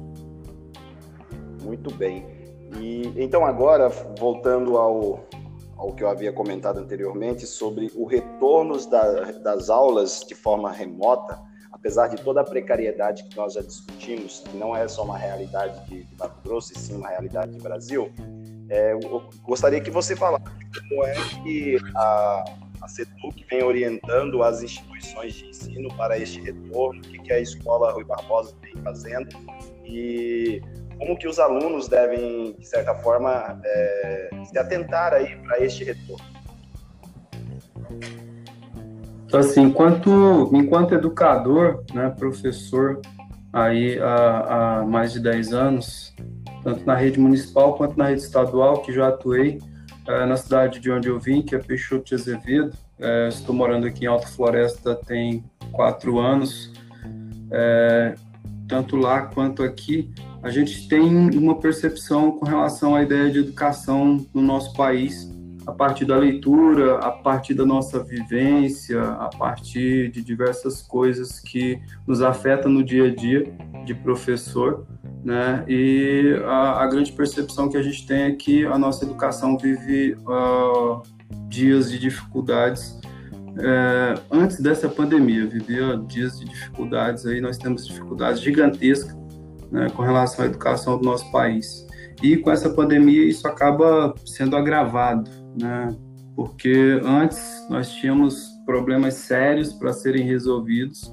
Muito 1.64 1.90
bem. 1.96 2.26
E 2.82 3.14
então 3.16 3.46
agora, 3.46 3.88
voltando 4.20 4.78
ao, 4.78 5.26
ao 5.78 5.94
que 5.94 6.04
eu 6.04 6.10
havia 6.10 6.34
comentado 6.34 6.78
anteriormente 6.80 7.46
sobre 7.46 7.90
o 7.96 8.06
retorno 8.06 8.78
da, 8.90 9.32
das 9.32 9.70
aulas 9.70 10.20
de 10.28 10.36
forma 10.36 10.70
remota, 10.70 11.40
apesar 11.72 12.10
de 12.10 12.22
toda 12.22 12.42
a 12.42 12.44
precariedade 12.44 13.24
que 13.24 13.38
nós 13.38 13.54
já 13.54 13.62
discutimos, 13.62 14.42
que 14.42 14.58
não 14.58 14.76
é 14.76 14.86
só 14.90 15.06
uma 15.06 15.18
realidade 15.18 15.80
de, 15.88 16.04
de 16.04 16.18
Mato 16.18 16.42
Grosso, 16.44 16.74
e 16.74 16.78
sim 16.78 16.98
uma 16.98 17.08
realidade 17.08 17.52
do 17.52 17.64
Brasil, 17.64 18.12
é, 18.72 18.94
eu 18.94 19.30
gostaria 19.44 19.82
que 19.82 19.92
você 19.92 20.16
falasse 20.16 20.46
como 20.88 21.06
é 21.06 21.14
que 21.44 21.78
a, 21.94 22.46
a 22.82 22.88
CETUC 22.88 23.46
vem 23.50 23.64
orientando 23.64 24.42
as 24.42 24.64
instituições 24.64 25.34
de 25.34 25.50
ensino 25.50 25.94
para 25.96 26.18
este 26.18 26.40
retorno, 26.40 27.02
o 27.02 27.04
que, 27.04 27.20
que 27.20 27.34
a 27.34 27.40
Escola 27.40 27.92
Rui 27.92 28.06
Barbosa 28.06 28.56
vem 28.62 28.74
fazendo 28.82 29.28
e 29.86 30.62
como 30.98 31.18
que 31.18 31.28
os 31.28 31.38
alunos 31.38 31.90
devem, 31.90 32.56
de 32.58 32.66
certa 32.66 32.96
forma, 32.96 33.60
é, 33.66 34.30
se 34.46 34.58
atentar 34.58 35.14
aí 35.14 35.36
para 35.40 35.60
este 35.60 35.84
retorno. 35.84 36.24
Então, 39.26 39.40
assim, 39.40 39.64
enquanto, 39.64 40.50
enquanto 40.54 40.94
educador, 40.94 41.84
né, 41.94 42.14
professor, 42.18 43.02
aí 43.52 44.00
há, 44.00 44.80
há, 44.80 44.86
mais 44.86 45.12
de 45.12 45.20
10 45.20 45.54
anos, 45.54 46.16
tanto 46.64 46.86
na 46.86 46.96
rede 46.96 47.20
municipal 47.20 47.76
quanto 47.76 47.98
na 47.98 48.08
rede 48.08 48.22
estadual, 48.22 48.82
que 48.82 48.94
já 48.94 49.08
atuei 49.08 49.60
é, 50.08 50.26
na 50.26 50.38
cidade 50.38 50.80
de 50.80 50.92
onde 50.92 51.08
eu 51.08 51.20
vim, 51.20 51.42
que 51.42 51.56
é 51.56 51.60
Peixoto 51.60 52.06
de 52.06 52.16
Azevedo. 52.16 52.72
É, 53.00 53.28
estou 53.30 53.56
morando 53.56 53.88
aqui 53.88 54.06
em 54.06 54.08
Alta 54.08 54.28
Floresta 54.28 54.96
tem 54.96 55.44
quatro 55.72 56.20
anos. 56.20 56.72
É, 57.52 58.16
tanto 58.68 58.96
lá 58.96 59.24
quanto 59.24 59.64
aqui, 59.64 60.10
a 60.42 60.50
gente 60.50 60.88
tem 60.88 61.02
uma 61.38 61.60
percepção 61.60 62.32
com 62.32 62.46
relação 62.46 62.96
à 62.96 63.04
ideia 63.04 63.30
de 63.30 63.40
educação 63.40 64.26
no 64.34 64.42
nosso 64.42 64.74
país 64.74 65.30
a 65.68 65.72
partir 65.72 66.06
da 66.06 66.18
leitura, 66.18 66.98
a 66.98 67.12
partir 67.12 67.54
da 67.54 67.66
nossa 67.66 68.04
vivência, 68.04 69.02
a 69.02 69.30
partir 69.30 70.10
de 70.10 70.22
diversas 70.22 70.82
coisas 70.82 71.40
que 71.40 71.80
nos 72.08 72.22
afetam 72.22 72.72
no 72.72 72.84
dia 72.84 73.06
a 73.06 73.16
dia 73.16 73.54
de 73.86 73.94
professor, 73.94 74.88
né? 75.24 75.64
E 75.68 76.36
a, 76.46 76.84
a 76.84 76.88
grande 76.88 77.12
percepção 77.12 77.70
que 77.70 77.78
a 77.78 77.84
gente 77.84 78.06
tem 78.06 78.24
é 78.24 78.32
que 78.32 78.66
a 78.66 78.78
nossa 78.78 79.06
educação 79.06 79.58
vive 79.58 80.16
uh, 80.28 81.02
dias 81.48 81.92
de 81.92 82.00
dificuldades. 82.00 83.00
É, 83.60 84.16
antes 84.32 84.62
dessa 84.62 84.88
pandemia, 84.88 85.46
vivia 85.46 85.98
dias 86.08 86.40
de 86.40 86.46
dificuldades 86.46 87.26
aí, 87.26 87.42
nós 87.42 87.58
temos 87.58 87.86
dificuldades 87.86 88.42
gigantescas 88.42 89.16
né, 89.70 89.90
com 89.90 90.02
relação 90.02 90.46
à 90.46 90.48
educação 90.48 90.98
do 90.98 91.04
nosso 91.04 91.30
país. 91.32 91.86
E 92.24 92.38
com 92.38 92.52
essa 92.52 92.70
pandemia 92.70 93.26
isso 93.26 93.48
acaba 93.48 94.14
sendo 94.26 94.56
agravado, 94.56 95.30
né? 95.60 95.96
Porque 96.36 97.02
antes 97.04 97.42
nós 97.70 97.92
tínhamos 97.92 98.48
problemas 98.66 99.16
sérios 99.16 99.74
para 99.74 99.92
serem 99.92 100.24
resolvidos, 100.24 101.12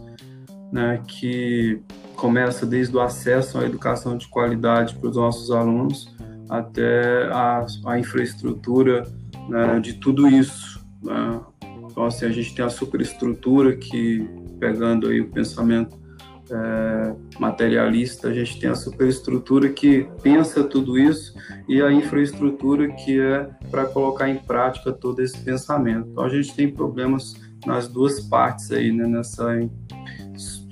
né? 0.70 1.02
Que 1.08 1.82
começa 2.18 2.66
desde 2.66 2.94
o 2.96 3.00
acesso 3.00 3.58
à 3.58 3.64
educação 3.64 4.16
de 4.16 4.28
qualidade 4.28 4.94
para 4.96 5.08
os 5.08 5.16
nossos 5.16 5.50
alunos 5.50 6.12
até 6.48 7.28
a, 7.28 7.64
a 7.86 7.98
infraestrutura 7.98 9.04
né, 9.48 9.78
de 9.80 9.94
tudo 9.94 10.26
isso. 10.26 10.84
Né? 11.02 11.40
Então, 11.90 12.04
assim, 12.04 12.26
a 12.26 12.30
gente 12.30 12.54
tem 12.54 12.64
a 12.64 12.70
superestrutura 12.70 13.76
que, 13.76 14.28
pegando 14.58 15.08
aí 15.08 15.20
o 15.20 15.28
pensamento 15.28 15.96
é, 16.50 17.14
materialista, 17.38 18.28
a 18.28 18.32
gente 18.32 18.58
tem 18.58 18.68
a 18.68 18.74
superestrutura 18.74 19.68
que 19.68 20.08
pensa 20.22 20.64
tudo 20.64 20.98
isso 20.98 21.34
e 21.68 21.80
a 21.80 21.92
infraestrutura 21.92 22.88
que 22.88 23.20
é 23.20 23.48
para 23.70 23.84
colocar 23.86 24.28
em 24.28 24.38
prática 24.38 24.90
todo 24.92 25.20
esse 25.20 25.38
pensamento. 25.38 26.08
Então 26.10 26.24
a 26.24 26.28
gente 26.28 26.54
tem 26.54 26.72
problemas 26.72 27.36
nas 27.66 27.86
duas 27.86 28.20
partes 28.20 28.72
aí, 28.72 28.90
né, 28.90 29.06
nessa 29.06 29.60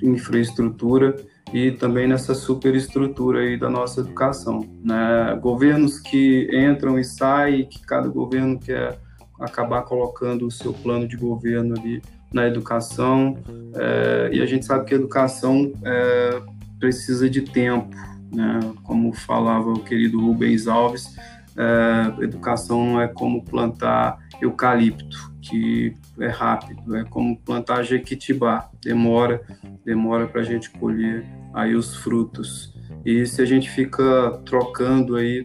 infraestrutura 0.03 1.15
e 1.53 1.71
também 1.71 2.09
nessa 2.09 2.35
superestrutura 2.35 3.41
aí 3.41 3.57
da 3.57 3.71
nossa 3.71 4.00
educação. 4.00 4.67
Né? 4.83 5.38
Governos 5.41 5.99
que 5.99 6.49
entram 6.53 6.99
e 6.99 7.05
saem, 7.05 7.67
que 7.67 7.81
cada 7.81 8.09
governo 8.09 8.59
quer 8.59 8.99
acabar 9.38 9.83
colocando 9.83 10.47
o 10.47 10.50
seu 10.50 10.73
plano 10.73 11.07
de 11.07 11.17
governo 11.17 11.79
ali 11.79 12.03
na 12.33 12.47
educação, 12.47 13.38
é, 13.75 14.31
e 14.33 14.43
a 14.43 14.47
gente 14.47 14.67
sabe 14.67 14.85
que 14.85 14.95
a 14.95 14.97
educação 14.97 15.73
é, 15.85 16.43
precisa 16.81 17.31
de 17.31 17.43
tempo, 17.43 17.95
né? 18.35 18.61
como 18.83 19.12
falava 19.12 19.71
o 19.71 19.81
querido 19.81 20.21
Rubens 20.21 20.67
Alves, 20.67 21.17
é, 21.57 22.25
educação 22.25 22.85
não 22.85 23.00
é 23.00 23.09
como 23.09 23.45
plantar 23.45 24.19
eucalipto, 24.41 25.36
que 25.49 25.95
é 26.19 26.29
rápido, 26.29 26.97
é 26.97 27.05
como 27.05 27.37
plantar 27.37 27.83
jequitibá, 27.83 28.69
demora, 28.83 29.41
demora 29.85 30.26
para 30.26 30.41
a 30.41 30.45
gente 30.45 30.71
colher 30.71 31.25
aí 31.55 31.75
os 31.75 31.97
frutos. 31.97 32.75
E 33.05 33.25
se 33.26 33.41
a 33.41 33.45
gente 33.45 33.71
fica 33.71 34.41
trocando 34.45 35.17
aí, 35.17 35.45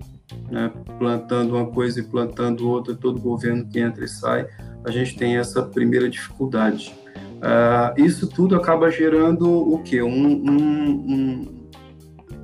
né, 0.49 0.71
plantando 0.97 1.55
uma 1.55 1.67
coisa 1.67 1.99
e 1.99 2.03
plantando 2.03 2.67
outra, 2.67 2.95
todo 2.95 3.19
governo 3.19 3.67
que 3.67 3.79
entra 3.79 4.03
e 4.03 4.07
sai, 4.07 4.47
a 4.83 4.91
gente 4.91 5.15
tem 5.15 5.37
essa 5.37 5.61
primeira 5.61 6.09
dificuldade. 6.09 6.93
Uh, 7.37 7.99
isso 7.99 8.27
tudo 8.27 8.55
acaba 8.55 8.89
gerando 8.89 9.49
o 9.49 9.81
quê? 9.81 10.01
Um, 10.01 10.27
um, 10.27 10.91
um, 10.91 11.67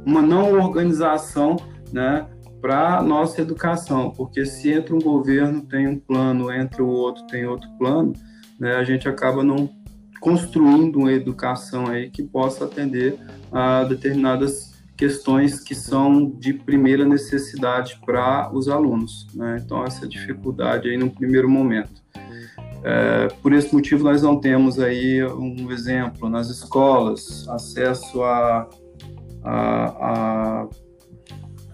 uma 0.05 0.21
não 0.21 0.53
organização 0.53 1.57
né, 1.91 2.27
para 2.67 3.01
nossa 3.01 3.41
educação, 3.41 4.11
porque 4.11 4.45
se 4.45 4.73
entra 4.73 4.93
um 4.93 4.99
governo 4.99 5.61
tem 5.61 5.87
um 5.87 5.97
plano, 5.97 6.51
entra 6.51 6.83
o 6.83 6.89
outro 6.89 7.25
tem 7.27 7.45
outro 7.45 7.69
plano, 7.77 8.11
né, 8.59 8.75
a 8.75 8.83
gente 8.83 9.07
acaba 9.07 9.41
não 9.41 9.69
construindo 10.19 10.97
uma 10.97 11.13
educação 11.13 11.87
aí 11.87 12.09
que 12.09 12.21
possa 12.21 12.65
atender 12.65 13.17
a 13.53 13.85
determinadas 13.85 14.75
questões 14.97 15.61
que 15.61 15.73
são 15.73 16.29
de 16.29 16.51
primeira 16.51 17.05
necessidade 17.05 18.01
para 18.05 18.51
os 18.53 18.67
alunos. 18.67 19.27
Né? 19.33 19.61
Então, 19.63 19.85
essa 19.85 20.05
dificuldade 20.05 20.89
aí 20.89 20.97
no 20.97 21.09
primeiro 21.09 21.49
momento. 21.49 22.03
É, 22.83 23.27
por 23.41 23.53
esse 23.53 23.73
motivo, 23.73 24.03
nós 24.03 24.23
não 24.23 24.41
temos 24.41 24.77
aí 24.77 25.23
um 25.23 25.71
exemplo 25.71 26.27
nas 26.27 26.49
escolas, 26.49 27.47
acesso 27.47 28.21
a, 28.23 28.67
a, 29.45 29.85
a 30.63 30.67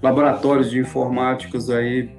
laboratórios 0.04 0.70
de 0.70 0.80
informáticas 0.80 1.70
aí 1.70 2.12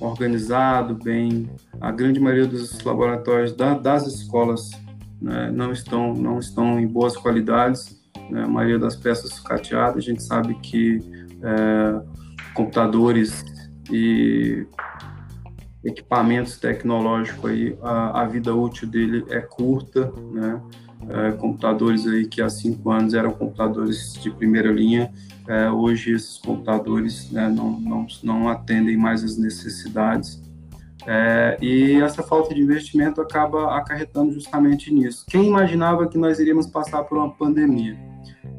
organizado, 0.00 0.94
bem. 0.94 1.50
A 1.78 1.92
grande 1.92 2.18
maioria 2.18 2.46
dos 2.46 2.82
laboratórios 2.82 3.54
da, 3.54 3.74
das 3.74 4.06
escolas 4.06 4.70
né, 5.20 5.50
não 5.52 5.70
estão 5.70 6.14
não 6.14 6.38
estão 6.38 6.80
em 6.80 6.86
boas 6.86 7.16
qualidades. 7.16 8.00
Né, 8.30 8.44
a 8.44 8.48
maioria 8.48 8.78
das 8.78 8.96
peças 8.96 9.34
sucateadas. 9.34 9.98
A 9.98 10.00
gente 10.00 10.22
sabe 10.22 10.54
que 10.54 10.98
é, 11.42 12.00
computadores 12.54 13.44
e 13.90 14.66
equipamentos 15.84 16.58
tecnológicos 16.58 17.50
aí, 17.50 17.76
a, 17.82 18.22
a, 18.22 18.24
vida 18.26 18.54
útil 18.54 18.88
dele 18.88 19.24
é 19.28 19.40
curta, 19.40 20.12
né? 20.32 20.60
É, 21.08 21.32
computadores 21.32 22.06
aí 22.06 22.26
que 22.26 22.42
há 22.42 22.48
cinco 22.48 22.90
anos 22.90 23.14
eram 23.14 23.32
computadores 23.32 24.14
de 24.14 24.30
primeira 24.30 24.70
linha, 24.70 25.10
é, 25.48 25.70
hoje 25.70 26.12
esses 26.12 26.38
computadores 26.38 27.30
né, 27.32 27.48
não, 27.48 27.80
não, 27.80 28.06
não 28.22 28.48
atendem 28.48 28.96
mais 28.96 29.24
as 29.24 29.36
necessidades. 29.36 30.40
É, 31.06 31.56
e 31.60 31.94
essa 32.02 32.22
falta 32.22 32.54
de 32.54 32.60
investimento 32.60 33.20
acaba 33.20 33.76
acarretando 33.76 34.32
justamente 34.32 34.92
nisso. 34.92 35.24
Quem 35.28 35.46
imaginava 35.46 36.06
que 36.06 36.18
nós 36.18 36.38
iríamos 36.38 36.66
passar 36.66 37.04
por 37.04 37.16
uma 37.16 37.30
pandemia? 37.30 37.98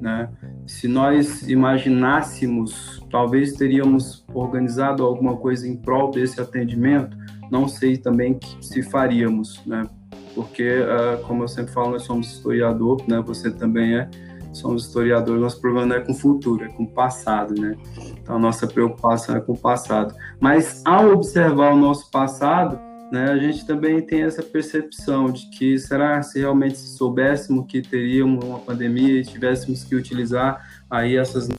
Né? 0.02 0.28
Se 0.66 0.88
nós 0.88 1.48
imaginássemos, 1.48 3.06
talvez 3.12 3.54
teríamos 3.54 4.26
organizado 4.34 5.04
alguma 5.04 5.38
coisa 5.38 5.68
em 5.68 5.78
prol 5.78 6.10
desse 6.10 6.42
atendimento, 6.42 7.16
não 7.52 7.68
sei 7.68 7.98
também 7.98 8.34
que 8.34 8.66
se 8.66 8.82
faríamos, 8.82 9.62
né? 9.66 9.88
Porque, 10.34 10.80
uh, 10.80 11.22
como 11.28 11.44
eu 11.44 11.48
sempre 11.48 11.74
falo, 11.74 11.92
nós 11.92 12.04
somos 12.04 12.28
historiador, 12.28 13.02
né? 13.08 13.22
Você 13.26 13.52
também 13.52 13.96
é, 13.98 14.10
somos 14.54 14.86
historiadores, 14.86 15.42
nosso 15.42 15.60
problema 15.60 15.86
não 15.86 15.96
é 15.96 16.00
com 16.00 16.12
o 16.12 16.16
futuro, 16.16 16.64
é 16.64 16.70
com 16.70 16.84
o 16.84 16.88
passado, 16.88 17.54
né? 17.60 17.76
Então, 18.22 18.36
a 18.36 18.40
nossa 18.40 18.66
preocupação 18.66 19.36
é 19.36 19.42
com 19.42 19.54
o 19.54 19.58
passado. 19.58 20.16
Mas, 20.40 20.82
ao 20.86 21.12
observar 21.12 21.74
o 21.74 21.78
nosso 21.78 22.10
passado, 22.10 22.80
né, 23.12 23.26
a 23.26 23.38
gente 23.38 23.66
também 23.66 24.02
tem 24.02 24.22
essa 24.22 24.42
percepção 24.42 25.26
de 25.26 25.50
que 25.50 25.78
será 25.78 26.24
se 26.24 26.40
realmente 26.40 26.78
soubéssemos 26.78 27.66
que 27.68 27.82
teríamos 27.82 28.44
uma 28.46 28.60
pandemia 28.60 29.20
e 29.20 29.26
tivéssemos 29.26 29.84
que 29.84 29.96
utilizar 29.96 30.66
aí 30.90 31.18
essas 31.18 31.50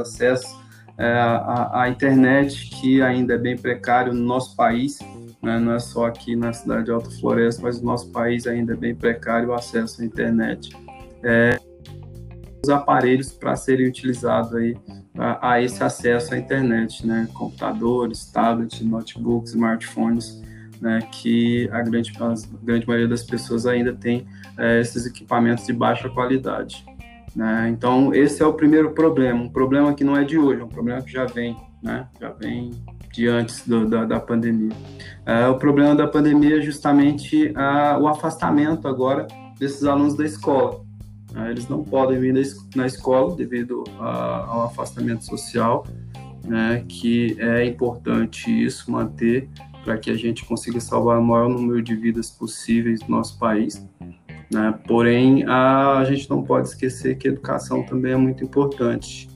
acesso 0.00 0.56
é, 0.96 1.12
à, 1.12 1.82
à, 1.82 1.88
internet 1.88 2.70
que 2.70 3.02
ainda 3.02 3.34
é 3.34 3.38
bem 3.38 3.56
precário 3.56 4.12
no 4.12 4.22
nosso 4.24 4.54
país, 4.54 4.98
né, 5.42 5.58
não 5.58 5.72
é 5.72 5.78
só 5.78 6.06
aqui 6.06 6.34
na 6.34 6.52
cidade 6.52 6.86
de 6.86 6.90
Alta 6.90 7.10
Floresta, 7.10 7.62
mas 7.62 7.80
no 7.80 7.86
nosso 7.86 8.10
país 8.10 8.46
ainda 8.46 8.72
é 8.72 8.76
bem 8.76 8.94
precário 8.94 9.48
o 9.50 9.54
acesso 9.54 10.02
à 10.02 10.04
internet. 10.04 10.76
É, 11.22 11.58
os 12.62 12.68
aparelhos 12.68 13.30
para 13.32 13.54
serem 13.56 13.86
utilizados 13.86 14.54
aí 14.54 14.76
a, 15.16 15.52
a, 15.52 15.62
esse 15.62 15.82
acesso 15.82 16.34
à 16.34 16.38
internet, 16.38 17.06
né? 17.06 17.28
Computadores, 17.32 18.26
tablets, 18.30 18.80
notebooks, 18.80 19.50
smartphones, 19.50 20.42
né, 20.80 21.00
que 21.10 21.68
a 21.72 21.82
grande, 21.82 22.12
a 22.20 22.64
grande 22.64 22.86
maioria 22.86 23.08
das 23.08 23.22
pessoas 23.22 23.66
ainda 23.66 23.92
tem 23.92 24.26
é, 24.56 24.80
esses 24.80 25.06
equipamentos 25.06 25.66
de 25.66 25.72
baixa 25.72 26.08
qualidade. 26.08 26.84
Né? 27.34 27.68
Então, 27.70 28.14
esse 28.14 28.42
é 28.42 28.46
o 28.46 28.52
primeiro 28.52 28.92
problema, 28.92 29.42
um 29.42 29.48
problema 29.48 29.94
que 29.94 30.04
não 30.04 30.16
é 30.16 30.24
de 30.24 30.38
hoje, 30.38 30.60
é 30.60 30.64
um 30.64 30.68
problema 30.68 31.02
que 31.02 31.10
já 31.10 31.24
vem, 31.24 31.56
né? 31.82 32.08
já 32.20 32.30
vem 32.30 32.70
de 33.18 33.26
antes 33.26 33.66
do, 33.66 33.84
da, 33.84 34.04
da, 34.04 34.20
pandemia. 34.20 34.70
É, 35.26 35.48
o 35.48 35.56
problema 35.56 35.92
da 35.92 36.06
pandemia 36.06 36.58
é 36.58 36.62
justamente 36.62 37.52
o 38.00 38.06
afastamento 38.06 38.86
agora 38.86 39.26
desses 39.58 39.82
alunos 39.82 40.16
da 40.16 40.24
escola. 40.24 40.80
Né? 41.32 41.50
Eles 41.50 41.68
não 41.68 41.82
podem 41.82 42.20
vir 42.20 42.32
na 42.76 42.86
escola 42.86 43.34
devido 43.34 43.82
a, 43.98 44.46
ao 44.46 44.62
afastamento 44.66 45.24
social, 45.24 45.84
né? 46.44 46.84
que 46.88 47.36
é 47.40 47.64
importante 47.64 48.48
isso 48.50 48.88
manter 48.88 49.48
para 49.84 49.98
que 49.98 50.10
a 50.10 50.14
gente 50.14 50.44
consiga 50.44 50.78
salvar 50.78 51.18
o 51.18 51.24
maior 51.24 51.48
número 51.48 51.82
de 51.82 51.96
vidas 51.96 52.30
possíveis 52.30 53.00
no 53.00 53.16
nosso 53.16 53.36
país. 53.36 53.84
Né? 54.48 54.78
Porém, 54.86 55.44
a, 55.44 55.98
a 55.98 56.04
gente 56.04 56.30
não 56.30 56.44
pode 56.44 56.68
esquecer 56.68 57.18
que 57.18 57.26
a 57.26 57.32
educação 57.32 57.82
também 57.82 58.12
é 58.12 58.16
muito 58.16 58.44
importante. 58.44 59.28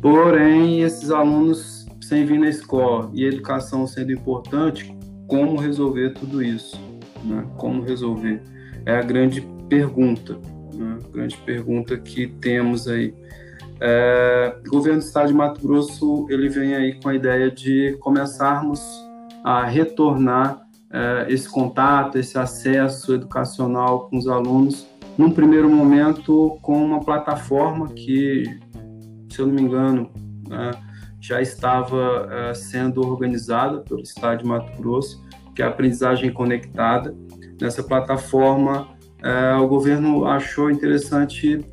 Porém, 0.00 0.80
esses 0.80 1.10
alunos 1.10 1.79
sem 2.10 2.26
vir 2.26 2.40
na 2.40 2.48
escola 2.48 3.08
e 3.14 3.24
educação 3.24 3.86
sendo 3.86 4.10
importante, 4.10 4.92
como 5.28 5.56
resolver 5.56 6.10
tudo 6.10 6.42
isso? 6.42 6.76
Né? 7.24 7.46
Como 7.56 7.84
resolver? 7.84 8.42
É 8.84 8.96
a 8.96 9.02
grande 9.02 9.40
pergunta, 9.68 10.36
né? 10.74 10.98
grande 11.12 11.36
pergunta 11.36 11.96
que 11.96 12.26
temos 12.26 12.88
aí. 12.88 13.14
É, 13.80 14.56
o 14.66 14.70
governo 14.70 14.98
do 14.98 15.04
estado 15.04 15.28
de 15.28 15.34
Mato 15.34 15.64
Grosso 15.64 16.26
ele 16.28 16.48
vem 16.48 16.74
aí 16.74 17.00
com 17.00 17.10
a 17.10 17.14
ideia 17.14 17.48
de 17.48 17.96
começarmos 18.00 18.82
a 19.44 19.64
retornar 19.64 20.66
é, 20.92 21.26
esse 21.28 21.48
contato, 21.48 22.18
esse 22.18 22.36
acesso 22.36 23.14
educacional 23.14 24.08
com 24.08 24.18
os 24.18 24.26
alunos, 24.26 24.84
num 25.16 25.30
primeiro 25.30 25.70
momento 25.70 26.58
com 26.60 26.84
uma 26.84 27.04
plataforma 27.04 27.86
que, 27.86 28.42
se 29.30 29.38
eu 29.38 29.46
não 29.46 29.54
me 29.54 29.62
engano, 29.62 30.10
né, 30.48 30.72
já 31.20 31.40
estava 31.40 32.28
é, 32.30 32.54
sendo 32.54 33.06
organizada 33.06 33.80
pelo 33.80 34.00
Estado 34.00 34.38
de 34.38 34.46
Mato 34.46 34.72
Grosso, 34.80 35.22
que 35.54 35.62
é 35.62 35.66
a 35.66 35.68
aprendizagem 35.68 36.32
conectada. 36.32 37.14
Nessa 37.60 37.82
plataforma, 37.82 38.88
é, 39.22 39.54
o 39.56 39.68
governo 39.68 40.24
achou 40.24 40.70
interessante, 40.70 41.64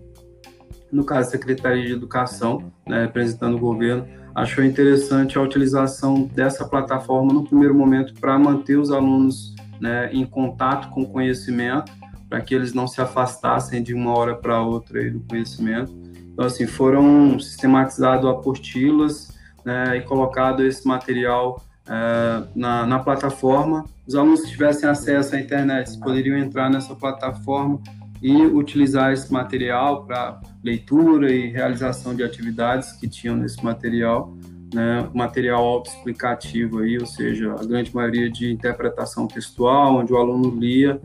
no 0.92 1.06
caso, 1.06 1.30
a 1.30 1.32
Secretaria 1.32 1.86
de 1.86 1.94
Educação, 1.94 2.72
né, 2.86 3.04
representando 3.04 3.56
o 3.56 3.60
governo, 3.60 4.06
achou 4.36 4.64
interessante 4.64 5.38
a 5.38 5.42
utilização 5.42 6.24
dessa 6.24 6.68
plataforma 6.68 7.34
no 7.34 7.44
primeiro 7.44 7.74
momento 7.74 8.14
para 8.20 8.38
manter 8.38 8.78
os 8.78 8.92
alunos 8.92 9.56
né, 9.80 10.12
em 10.12 10.26
contato 10.26 10.90
com 10.90 11.04
o 11.04 11.10
conhecimento, 11.10 11.92
para 12.30 12.42
que 12.42 12.54
eles 12.54 12.74
não 12.74 12.86
se 12.86 13.00
afastassem 13.00 13.82
de 13.82 13.94
uma 13.94 14.14
hora 14.14 14.36
para 14.36 14.62
outra 14.62 15.00
aí 15.00 15.10
do 15.10 15.22
conhecimento. 15.22 15.96
Então, 16.34 16.46
assim, 16.46 16.68
foram 16.68 17.40
sistematizadas 17.40 18.26
apostilas 18.26 19.37
né, 19.68 19.98
e 19.98 20.02
colocado 20.02 20.66
esse 20.66 20.88
material 20.88 21.62
é, 21.86 22.44
na, 22.56 22.86
na, 22.86 23.00
plataforma. 23.00 23.84
Os 24.08 24.16
alunos 24.16 24.40
que 24.44 24.52
tivessem 24.52 24.88
acesso 24.88 25.36
à 25.36 25.40
internet 25.42 26.00
poderiam 26.00 26.38
entrar 26.38 26.70
nessa 26.70 26.96
plataforma 26.96 27.78
e 28.22 28.34
utilizar 28.46 29.12
esse 29.12 29.32
material 29.32 30.06
para 30.06 30.40
leitura 30.64 31.30
e 31.34 31.50
realização 31.50 32.16
de 32.16 32.24
atividades 32.24 32.94
que 32.94 33.10
tinham 33.10 33.36
nesse 33.36 33.62
material, 33.62 34.34
né, 34.74 35.10
material 35.14 35.62
autoexplicativo 35.66 36.80
aí, 36.80 36.98
ou 36.98 37.06
seja, 37.06 37.54
a 37.54 37.66
grande 37.66 37.94
maioria 37.94 38.30
de 38.30 38.50
interpretação 38.50 39.28
textual, 39.28 39.98
onde 39.98 40.14
o 40.14 40.18
aluno 40.18 40.58
lia, 40.58 40.98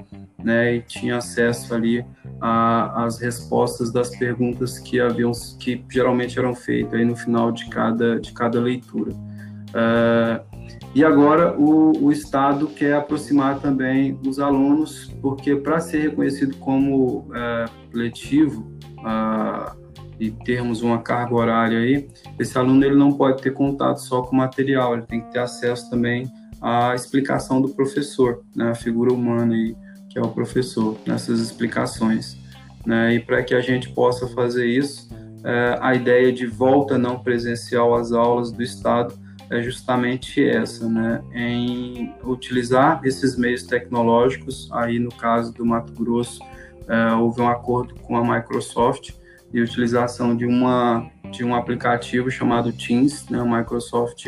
né, 0.42 0.76
e 0.76 0.82
tinha 0.82 1.18
acesso 1.18 1.74
ali 1.74 2.04
às 2.40 3.20
respostas 3.20 3.92
das 3.92 4.10
perguntas 4.16 4.78
que 4.78 5.00
haviam, 5.00 5.32
que 5.58 5.84
geralmente 5.90 6.38
eram 6.38 6.54
feitas 6.54 6.94
aí 6.94 7.04
no 7.04 7.16
final 7.16 7.52
de 7.52 7.68
cada 7.68 8.18
de 8.20 8.32
cada 8.32 8.60
leitura. 8.60 9.12
Uh, 9.12 10.52
e 10.94 11.02
agora 11.02 11.58
o, 11.58 12.04
o, 12.04 12.12
Estado 12.12 12.66
quer 12.66 12.94
aproximar 12.94 13.58
também 13.60 14.18
os 14.26 14.38
alunos, 14.38 15.10
porque 15.22 15.56
para 15.56 15.80
ser 15.80 16.02
reconhecido 16.02 16.54
como 16.58 17.30
é, 17.34 17.64
letivo 17.94 18.70
uh, 18.98 19.74
e 20.20 20.30
termos 20.30 20.82
uma 20.82 20.98
carga 20.98 21.34
horária 21.34 21.78
aí, 21.78 22.08
esse 22.38 22.58
aluno 22.58 22.84
ele 22.84 22.94
não 22.94 23.12
pode 23.12 23.42
ter 23.42 23.52
contato 23.52 24.02
só 24.02 24.20
com 24.20 24.36
o 24.36 24.38
material, 24.38 24.92
ele 24.92 25.06
tem 25.06 25.22
que 25.22 25.32
ter 25.32 25.38
acesso 25.38 25.88
também 25.88 26.30
à 26.60 26.94
explicação 26.94 27.62
do 27.62 27.70
professor, 27.70 28.42
né, 28.54 28.70
a 28.70 28.74
figura 28.74 29.14
humana 29.14 29.54
aí, 29.54 29.74
que 30.12 30.18
é 30.18 30.22
o 30.22 30.28
professor, 30.28 30.98
nessas 31.06 31.40
explicações. 31.40 32.36
Né, 32.84 33.14
e 33.14 33.20
para 33.20 33.42
que 33.42 33.54
a 33.54 33.60
gente 33.60 33.88
possa 33.90 34.26
fazer 34.28 34.66
isso, 34.66 35.08
é, 35.44 35.78
a 35.80 35.94
ideia 35.94 36.32
de 36.32 36.46
volta 36.46 36.98
não 36.98 37.18
presencial 37.18 37.94
às 37.94 38.12
aulas 38.12 38.52
do 38.52 38.62
Estado 38.62 39.14
é 39.50 39.62
justamente 39.62 40.44
essa, 40.44 40.88
né, 40.88 41.22
em 41.32 42.14
utilizar 42.24 43.00
esses 43.04 43.36
meios 43.36 43.62
tecnológicos. 43.62 44.68
Aí, 44.72 44.98
no 44.98 45.10
caso 45.10 45.52
do 45.52 45.64
Mato 45.64 45.92
Grosso, 45.92 46.40
é, 46.88 47.14
houve 47.14 47.40
um 47.40 47.48
acordo 47.48 47.94
com 48.00 48.16
a 48.16 48.36
Microsoft 48.36 49.12
e 49.52 49.60
utilização 49.60 50.36
de 50.36 50.44
uma 50.44 51.10
de 51.30 51.42
um 51.42 51.54
aplicativo 51.54 52.30
chamado 52.30 52.70
Teams, 52.72 53.26
né, 53.30 53.42
Microsoft 53.42 54.26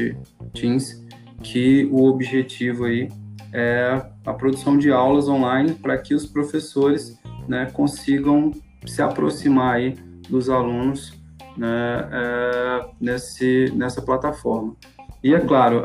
Teams, 0.55 1.05
que 1.43 1.87
o 1.93 2.05
objetivo 2.05 2.87
aí 2.87 3.09
é 3.53 4.07
a 4.25 4.33
produção 4.33 4.77
de 4.79 4.91
aulas 4.91 5.29
online 5.29 5.75
para 5.75 5.99
que 5.99 6.15
os 6.15 6.27
professores 6.27 7.19
né, 7.49 7.71
consigam 7.73 8.51
se 8.87 9.03
aproximar 9.03 9.77
aí 9.77 9.95
dos 10.29 10.49
alunos 10.49 11.13
né, 11.57 12.09
é, 12.11 12.87
nesse, 13.01 13.73
nessa 13.75 14.01
plataforma. 14.03 14.75
E 15.23 15.35
é 15.35 15.41
claro, 15.41 15.83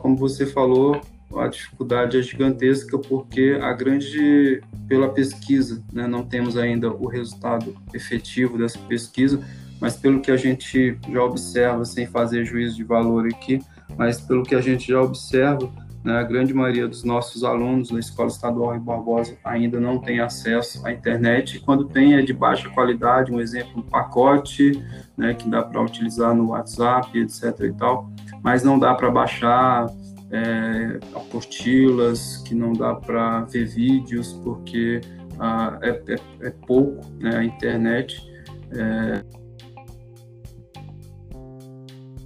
como 0.00 0.16
você 0.16 0.46
falou, 0.46 0.98
a 1.36 1.46
dificuldade 1.46 2.18
é 2.18 2.22
gigantesca 2.22 2.98
porque 2.98 3.58
a 3.60 3.72
grande 3.74 4.62
pela 4.88 5.10
pesquisa, 5.10 5.82
né, 5.92 6.06
não 6.06 6.24
temos 6.24 6.56
ainda 6.56 6.90
o 6.90 7.06
resultado 7.06 7.76
efetivo 7.92 8.56
dessa 8.56 8.78
pesquisa, 8.78 9.44
mas 9.78 9.94
pelo 9.94 10.20
que 10.20 10.30
a 10.30 10.36
gente 10.36 10.98
já 11.10 11.22
observa, 11.22 11.84
sem 11.84 12.06
fazer 12.06 12.46
juízo 12.46 12.76
de 12.76 12.84
valor 12.84 13.26
aqui, 13.26 13.60
mas 13.96 14.20
pelo 14.20 14.42
que 14.42 14.54
a 14.54 14.60
gente 14.60 14.88
já 14.88 15.02
observa, 15.02 15.70
a 16.04 16.22
grande 16.22 16.54
maioria 16.54 16.86
dos 16.86 17.04
nossos 17.04 17.44
alunos 17.44 17.90
na 17.90 17.98
Escola 17.98 18.28
Estadual 18.28 18.72
Rio 18.72 18.80
Barbosa 18.80 19.36
ainda 19.44 19.80
não 19.80 19.98
tem 19.98 20.20
acesso 20.20 20.86
à 20.86 20.92
internet, 20.92 21.56
e 21.56 21.60
quando 21.60 21.84
tem 21.84 22.14
é 22.14 22.22
de 22.22 22.32
baixa 22.32 22.68
qualidade, 22.70 23.32
um 23.32 23.40
exemplo, 23.40 23.80
um 23.80 23.82
pacote 23.82 24.82
né, 25.16 25.34
que 25.34 25.48
dá 25.48 25.62
para 25.62 25.82
utilizar 25.82 26.34
no 26.34 26.50
WhatsApp, 26.50 27.18
etc. 27.18 27.60
e 27.60 27.72
tal 27.72 28.08
mas 28.42 28.62
não 28.62 28.78
dá 28.78 28.94
para 28.94 29.10
baixar 29.10 29.86
é, 30.30 30.98
apostilas, 31.14 32.38
que 32.38 32.54
não 32.54 32.72
dá 32.72 32.94
para 32.94 33.42
ver 33.42 33.66
vídeos, 33.66 34.32
porque 34.44 35.00
ah, 35.38 35.78
é, 35.82 35.90
é, 35.90 36.46
é, 36.46 36.50
pouco 36.66 37.06
né, 37.18 37.36
a 37.36 37.44
internet. 37.44 38.26
É, 38.72 39.24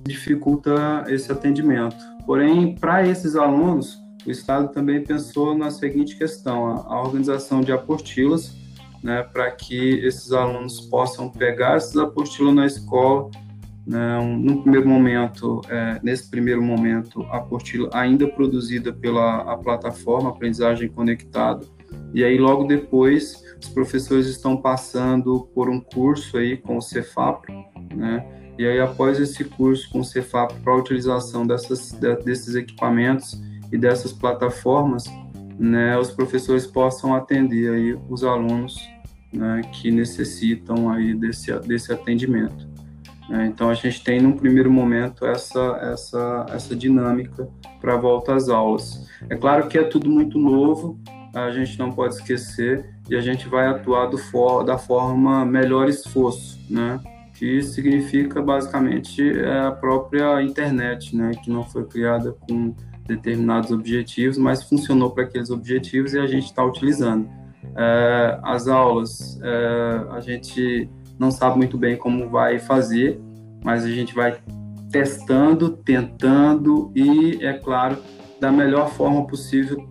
dificulta 0.04 1.04
esse 1.08 1.30
atendimento. 1.30 2.11
Porém, 2.26 2.74
para 2.74 3.06
esses 3.06 3.36
alunos, 3.36 3.98
o 4.26 4.30
Estado 4.30 4.68
também 4.68 5.02
pensou 5.02 5.56
na 5.56 5.70
seguinte 5.70 6.16
questão: 6.16 6.66
a, 6.66 7.02
organização 7.02 7.60
de 7.60 7.72
apostilas, 7.72 8.56
né, 9.02 9.22
para 9.22 9.50
que 9.50 9.98
esses 10.04 10.32
alunos 10.32 10.80
possam 10.80 11.28
pegar 11.28 11.76
essas 11.76 11.96
apostilas 11.96 12.54
na 12.54 12.66
escola 12.66 13.30
não, 13.86 14.36
no 14.36 14.62
primeiro 14.62 14.88
momento, 14.88 15.60
é, 15.68 15.98
nesse 16.02 16.30
primeiro 16.30 16.62
momento, 16.62 17.22
a 17.24 17.38
apostila 17.38 17.90
ainda 17.92 18.28
produzida 18.28 18.92
pela 18.92 19.56
plataforma 19.58 20.30
Aprendizagem 20.30 20.88
Conectada, 20.88 21.66
e 22.14 22.22
aí 22.22 22.38
logo 22.38 22.64
depois 22.64 23.42
os 23.60 23.68
professores 23.68 24.26
estão 24.26 24.56
passando 24.56 25.48
por 25.54 25.68
um 25.68 25.80
curso 25.80 26.38
aí 26.38 26.56
com 26.56 26.76
o 26.76 26.82
Cefap, 26.82 27.46
né? 27.94 28.41
E 28.62 28.66
aí 28.68 28.80
após 28.80 29.18
esse 29.18 29.42
curso 29.42 29.90
com 29.90 29.98
o 29.98 30.04
Cefap 30.04 30.54
para 30.60 30.72
a 30.72 30.76
utilização 30.76 31.44
dessas, 31.44 31.90
desses 32.24 32.54
equipamentos 32.54 33.42
e 33.72 33.76
dessas 33.76 34.12
plataformas, 34.12 35.02
né, 35.58 35.98
os 35.98 36.12
professores 36.12 36.64
possam 36.64 37.12
atender 37.12 37.72
aí 37.72 37.98
os 38.08 38.22
alunos 38.22 38.80
né, 39.32 39.62
que 39.72 39.90
necessitam 39.90 40.88
aí 40.88 41.12
desse, 41.12 41.52
desse 41.58 41.92
atendimento. 41.92 42.68
Né? 43.28 43.46
Então 43.46 43.68
a 43.68 43.74
gente 43.74 44.04
tem 44.04 44.20
num 44.20 44.36
primeiro 44.36 44.70
momento 44.70 45.26
essa 45.26 45.80
essa 45.92 46.46
essa 46.50 46.76
dinâmica 46.76 47.48
para 47.80 47.96
volta 47.96 48.32
às 48.32 48.48
aulas. 48.48 49.08
É 49.28 49.34
claro 49.34 49.66
que 49.66 49.76
é 49.76 49.82
tudo 49.82 50.08
muito 50.08 50.38
novo, 50.38 51.00
a 51.34 51.50
gente 51.50 51.76
não 51.80 51.90
pode 51.90 52.14
esquecer 52.14 52.88
e 53.10 53.16
a 53.16 53.20
gente 53.20 53.48
vai 53.48 53.66
atuar 53.66 54.06
do 54.06 54.18
for, 54.18 54.62
da 54.62 54.78
forma 54.78 55.44
melhor 55.44 55.88
esforço, 55.88 56.60
né? 56.70 57.00
Que 57.42 57.60
significa 57.60 58.40
basicamente 58.40 59.20
é 59.20 59.66
a 59.66 59.72
própria 59.72 60.40
internet, 60.44 61.16
né? 61.16 61.32
Que 61.42 61.50
não 61.50 61.64
foi 61.64 61.84
criada 61.84 62.30
com 62.30 62.72
determinados 63.04 63.72
objetivos, 63.72 64.38
mas 64.38 64.62
funcionou 64.62 65.10
para 65.10 65.24
aqueles 65.24 65.50
objetivos 65.50 66.14
e 66.14 66.20
a 66.20 66.26
gente 66.28 66.44
está 66.44 66.64
utilizando. 66.64 67.28
É, 67.76 68.38
as 68.44 68.68
aulas, 68.68 69.40
é, 69.42 70.06
a 70.12 70.20
gente 70.20 70.88
não 71.18 71.32
sabe 71.32 71.56
muito 71.56 71.76
bem 71.76 71.96
como 71.96 72.30
vai 72.30 72.60
fazer, 72.60 73.20
mas 73.64 73.84
a 73.84 73.90
gente 73.90 74.14
vai 74.14 74.38
testando, 74.88 75.70
tentando 75.70 76.92
e, 76.94 77.44
é 77.44 77.54
claro, 77.54 77.98
da 78.40 78.52
melhor 78.52 78.88
forma 78.88 79.26
possível 79.26 79.84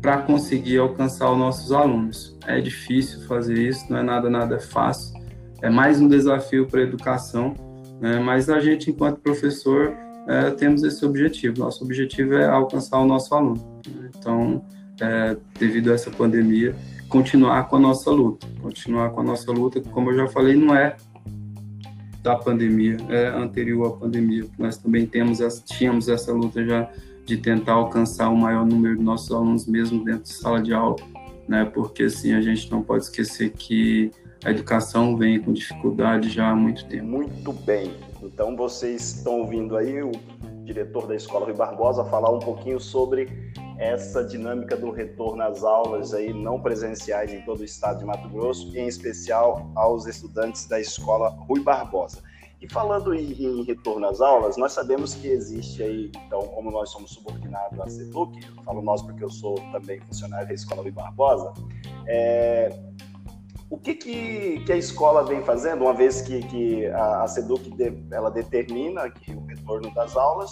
para 0.00 0.18
conseguir 0.18 0.78
alcançar 0.78 1.28
os 1.32 1.38
nossos 1.38 1.72
alunos. 1.72 2.38
É 2.46 2.60
difícil 2.60 3.26
fazer 3.26 3.58
isso, 3.58 3.84
não 3.90 3.98
é 3.98 4.02
nada 4.04 4.30
nada 4.30 4.60
fácil. 4.60 5.17
É 5.60 5.68
mais 5.68 6.00
um 6.00 6.06
desafio 6.06 6.66
para 6.66 6.80
a 6.80 6.82
educação, 6.84 7.54
né? 8.00 8.20
mas 8.20 8.48
a 8.48 8.60
gente, 8.60 8.90
enquanto 8.90 9.20
professor, 9.20 9.92
é, 10.28 10.50
temos 10.50 10.84
esse 10.84 11.04
objetivo. 11.04 11.58
Nosso 11.58 11.82
objetivo 11.84 12.34
é 12.34 12.46
alcançar 12.46 12.98
o 13.00 13.06
nosso 13.06 13.34
aluno. 13.34 13.80
Então, 14.16 14.64
é, 15.00 15.36
devido 15.58 15.90
a 15.90 15.94
essa 15.94 16.10
pandemia, 16.10 16.76
continuar 17.08 17.68
com 17.68 17.76
a 17.76 17.80
nossa 17.80 18.10
luta. 18.10 18.46
Continuar 18.62 19.10
com 19.10 19.20
a 19.20 19.24
nossa 19.24 19.50
luta, 19.50 19.80
como 19.80 20.10
eu 20.10 20.16
já 20.16 20.28
falei, 20.28 20.54
não 20.54 20.74
é 20.74 20.96
da 22.22 22.36
pandemia, 22.36 22.96
é 23.08 23.28
anterior 23.28 23.86
à 23.86 23.90
pandemia. 23.98 24.44
Nós 24.58 24.76
também 24.76 25.06
temos 25.06 25.40
essa, 25.40 25.62
tínhamos 25.64 26.08
essa 26.08 26.32
luta 26.32 26.64
já 26.64 26.88
de 27.24 27.36
tentar 27.36 27.72
alcançar 27.72 28.28
o 28.28 28.36
maior 28.36 28.64
número 28.64 28.96
de 28.96 29.02
nossos 29.02 29.30
alunos 29.32 29.66
mesmo 29.66 30.04
dentro 30.04 30.22
de 30.22 30.32
sala 30.32 30.62
de 30.62 30.72
aula, 30.72 30.96
né? 31.48 31.64
Porque 31.64 32.04
assim 32.04 32.32
a 32.32 32.40
gente 32.40 32.70
não 32.70 32.82
pode 32.82 33.04
esquecer 33.04 33.50
que 33.50 34.10
a 34.48 34.50
educação 34.50 35.14
vem 35.14 35.38
com 35.38 35.52
dificuldade 35.52 36.30
já 36.30 36.48
há 36.48 36.56
muito 36.56 36.86
tempo. 36.86 37.04
Muito 37.04 37.52
bem. 37.52 37.94
Então 38.22 38.56
vocês 38.56 39.16
estão 39.16 39.40
ouvindo 39.40 39.76
aí 39.76 40.02
o 40.02 40.10
diretor 40.64 41.06
da 41.06 41.14
Escola 41.14 41.44
Rui 41.44 41.54
Barbosa 41.54 42.02
falar 42.06 42.30
um 42.30 42.38
pouquinho 42.38 42.80
sobre 42.80 43.52
essa 43.78 44.24
dinâmica 44.24 44.74
do 44.74 44.90
retorno 44.90 45.42
às 45.42 45.62
aulas 45.62 46.14
aí 46.14 46.32
não 46.32 46.60
presenciais 46.60 47.32
em 47.32 47.42
todo 47.42 47.60
o 47.60 47.64
estado 47.64 47.98
de 47.98 48.06
Mato 48.06 48.26
Grosso, 48.30 48.74
em 48.76 48.88
especial 48.88 49.70
aos 49.74 50.06
estudantes 50.06 50.66
da 50.66 50.80
Escola 50.80 51.28
Rui 51.28 51.60
Barbosa. 51.60 52.22
E 52.60 52.68
falando 52.68 53.14
em, 53.14 53.62
retorno 53.62 54.08
às 54.08 54.20
aulas, 54.20 54.56
nós 54.56 54.72
sabemos 54.72 55.14
que 55.14 55.28
existe 55.28 55.82
aí, 55.82 56.10
então, 56.26 56.40
como 56.40 56.70
nós 56.72 56.90
somos 56.90 57.12
subordinados 57.12 57.78
à 57.78 57.86
CEDUC, 57.86 58.40
eu 58.56 58.62
falo 58.64 58.82
nós 58.82 59.00
porque 59.00 59.22
eu 59.22 59.30
sou 59.30 59.54
também 59.70 60.00
funcionário 60.00 60.48
da 60.48 60.54
Escola 60.54 60.82
Rui 60.82 60.90
Barbosa, 60.90 61.52
é, 62.06 62.87
o 63.70 63.78
que, 63.78 63.94
que, 63.94 64.60
que, 64.64 64.72
a 64.72 64.76
escola 64.76 65.24
vem 65.24 65.42
fazendo, 65.42 65.82
uma 65.82 65.92
vez 65.92 66.22
que, 66.22 66.40
que 66.40 66.86
a, 66.86 67.22
a 67.22 67.28
SEDUC 67.28 67.70
de, 67.76 67.92
ela 68.10 68.30
determina 68.30 69.10
que 69.10 69.32
o 69.32 69.44
retorno 69.44 69.92
das 69.94 70.16
aulas, 70.16 70.50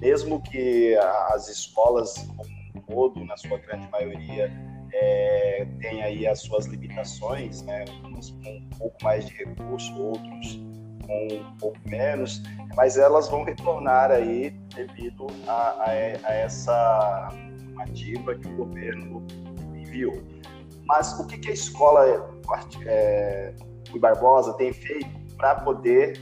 mesmo 0.00 0.42
que 0.42 0.96
as 1.30 1.48
escolas 1.48 2.14
como 2.36 2.50
um 2.74 2.80
todo, 2.80 3.24
na 3.24 3.36
sua 3.36 3.58
grande 3.58 3.88
maioria, 3.90 4.50
é, 4.92 5.66
tem 5.80 6.02
aí 6.02 6.26
as 6.26 6.40
suas 6.40 6.66
limitações, 6.66 7.62
né? 7.62 7.84
uns 8.04 8.30
com 8.30 8.50
um 8.50 8.68
pouco 8.78 8.96
mais 9.04 9.26
de 9.26 9.34
recurso, 9.34 9.94
outros 10.00 10.60
com 11.06 11.28
um 11.34 11.56
pouco 11.58 11.78
menos, 11.84 12.42
mas 12.74 12.96
elas 12.96 13.28
vão 13.28 13.44
retornar 13.44 14.10
aí 14.10 14.50
devido 14.74 15.26
a, 15.46 15.52
a, 15.52 15.90
a 15.90 16.34
essa 16.34 17.28
normativa 17.62 18.34
que 18.34 18.48
o 18.48 18.56
governo 18.56 19.26
enviou. 19.74 20.22
Mas 20.86 21.18
o 21.18 21.26
que, 21.26 21.38
que 21.38 21.50
a 21.50 21.52
escola 21.52 22.35
é, 22.84 23.54
Barbosa 23.98 24.52
tem 24.54 24.72
feito 24.72 25.08
para 25.36 25.54
poder 25.56 26.18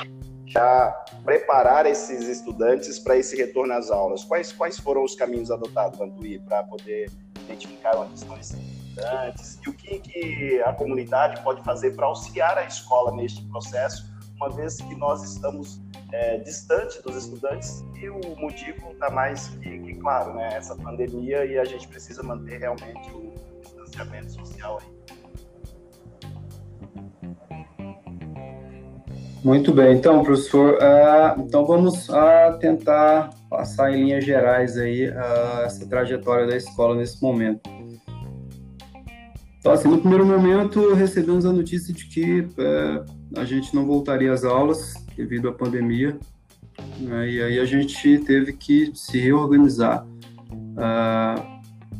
já 0.46 0.90
preparar 1.24 1.87
esses 1.87 2.28
estudantes 2.28 2.98
para 2.98 3.16
esse 3.16 3.37
retorno 3.37 3.72
às 3.72 3.90
aulas? 3.90 4.24
Quais, 4.24 4.52
quais 4.52 4.78
foram 4.78 5.04
os 5.04 5.14
caminhos 5.14 5.50
adotados, 5.50 5.98
Vantuí, 5.98 6.38
para 6.38 6.62
poder 6.64 7.10
identificar 7.44 7.96
onde 7.96 8.14
estão 8.14 8.37
esses 8.38 8.56
estudantes 8.56 9.58
e 9.64 9.68
o 9.68 9.72
que, 9.72 9.98
que 9.98 10.62
a 10.62 10.72
comunidade 10.72 11.42
pode 11.42 11.62
fazer 11.62 11.96
para 11.96 12.06
auxiliar 12.06 12.56
a 12.58 12.64
escola 12.64 13.12
neste 13.12 13.42
processo, 13.46 14.12
uma 14.37 14.50
vez 14.50 14.76
que 14.76 14.94
nós 14.94 15.22
estamos 15.22 15.80
é, 16.12 16.38
distante 16.38 17.02
dos 17.02 17.16
estudantes 17.16 17.84
e 17.96 18.08
o 18.08 18.37
motivo 18.37 18.92
está 18.92 19.10
mais 19.10 19.48
que, 19.48 19.78
que, 19.78 19.94
claro, 19.94 20.34
né, 20.34 20.54
essa 20.54 20.76
pandemia 20.76 21.44
e 21.44 21.58
a 21.58 21.64
gente 21.64 21.88
precisa 21.88 22.22
manter 22.22 22.58
realmente 22.60 23.10
o 23.12 23.32
distanciamento 23.60 24.32
social 24.32 24.78
aí. 24.80 25.23
Muito 29.44 29.74
bem, 29.74 29.94
então, 29.94 30.24
professor, 30.24 30.78
uh, 30.78 31.38
então 31.38 31.66
vamos 31.66 32.09
uh, 32.09 32.59
tentar 32.59 33.28
passar 33.50 33.92
em 33.92 34.04
linhas 34.04 34.24
gerais 34.24 34.78
aí 34.78 35.07
uh, 35.11 35.64
essa 35.66 35.87
trajetória 35.87 36.46
da 36.46 36.57
escola 36.57 36.96
nesse 36.96 37.22
momento. 37.22 37.61
Então, 39.59 39.72
assim, 39.72 39.88
no 39.88 39.98
primeiro 39.98 40.24
momento 40.24 40.94
recebemos 40.94 41.44
a 41.44 41.52
notícia 41.52 41.92
de 41.92 42.04
que 42.04 42.46
eh, 42.59 43.04
a 43.35 43.46
gente 43.46 43.74
não 43.74 43.87
voltaria 43.87 44.30
às 44.30 44.44
aulas 44.44 44.92
devido 45.16 45.48
à 45.48 45.52
pandemia, 45.54 46.18
né, 47.00 47.30
e 47.30 47.42
aí 47.42 47.59
a 47.59 47.64
gente 47.64 48.18
teve 48.18 48.52
que 48.52 48.92
se 48.94 49.18
reorganizar. 49.18 50.07
A 50.76 51.53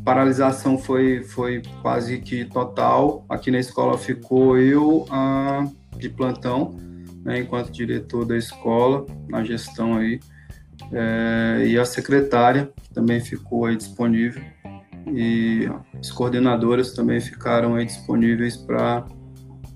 paralisação 0.04 0.78
foi, 0.78 1.22
foi 1.22 1.62
quase 1.83 2.18
que 2.18 2.44
total. 2.44 3.24
Aqui 3.28 3.50
na 3.50 3.59
escola 3.59 3.98
ficou 3.98 4.59
eu 4.59 5.07
de 5.96 6.09
plantão, 6.09 6.74
né, 7.24 7.40
enquanto 7.40 7.70
diretor 7.70 8.24
da 8.24 8.37
escola, 8.37 9.07
na 9.28 9.42
gestão 9.44 9.96
aí, 9.96 10.20
é, 10.92 11.64
e 11.66 11.78
a 11.78 11.85
secretária 11.85 12.70
também 12.92 13.20
ficou 13.20 13.66
aí 13.66 13.76
disponível 13.76 14.42
e 15.12 15.68
as 15.98 16.11
coordenadoras 16.11 16.92
também 16.92 17.20
ficaram 17.20 17.74
aí 17.74 17.85
disponíveis 17.85 18.57
para 18.57 19.07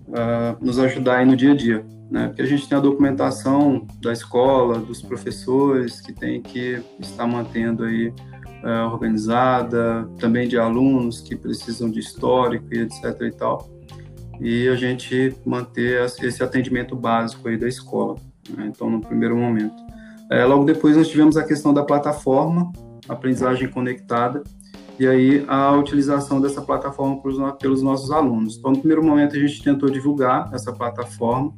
uh, 0.09 0.65
nos 0.65 0.79
ajudar 0.79 1.19
aí 1.19 1.27
no 1.27 1.37
dia 1.37 1.53
a 1.53 1.57
dia, 1.57 1.85
né? 2.11 2.29
Porque 2.29 2.43
a 2.43 2.47
gente 2.47 2.69
tem 2.69 2.79
a 2.79 2.81
documentação 2.81 3.87
da 4.01 4.13
escola, 4.13 4.79
dos 4.79 5.03
professores 5.03 6.01
que 6.01 6.13
tem 6.13 6.41
que 6.41 6.83
estar 7.01 7.27
mantendo 7.27 7.85
aí 7.85 8.13
uh, 8.63 8.93
organizada, 8.93 10.09
também 10.19 10.49
de 10.49 10.59
alunos 10.59 11.21
que 11.21 11.37
precisam 11.37 11.91
de 11.91 12.01
histórico 12.01 12.67
e 12.73 12.81
etc 12.81 13.21
e 13.23 13.31
tal 13.31 13.79
e 14.41 14.69
a 14.69 14.77
gente 14.77 15.35
manter 15.45 16.05
esse 16.23 16.43
atendimento 16.43 16.95
básico 16.95 17.49
aí 17.49 17.57
da 17.57 17.67
escola. 17.67 18.17
Né? 18.51 18.71
Então, 18.73 18.89
no 18.89 19.01
primeiro 19.01 19.37
momento. 19.37 19.77
É, 20.31 20.45
logo 20.45 20.65
depois 20.65 20.97
nós 20.97 21.09
tivemos 21.09 21.37
a 21.37 21.45
questão 21.45 21.73
da 21.73 21.83
plataforma, 21.83 22.71
aprendizagem 23.09 23.69
conectada, 23.69 24.43
e 24.99 25.07
aí 25.07 25.45
a 25.47 25.73
utilização 25.73 26.41
dessa 26.41 26.61
plataforma 26.61 27.21
pelos 27.57 27.83
nossos 27.83 28.11
alunos. 28.11 28.57
Então, 28.57 28.73
no 28.73 28.79
primeiro 28.79 29.03
momento 29.03 29.37
a 29.37 29.39
gente 29.39 29.63
tentou 29.63 29.89
divulgar 29.89 30.51
essa 30.53 30.73
plataforma 30.73 31.55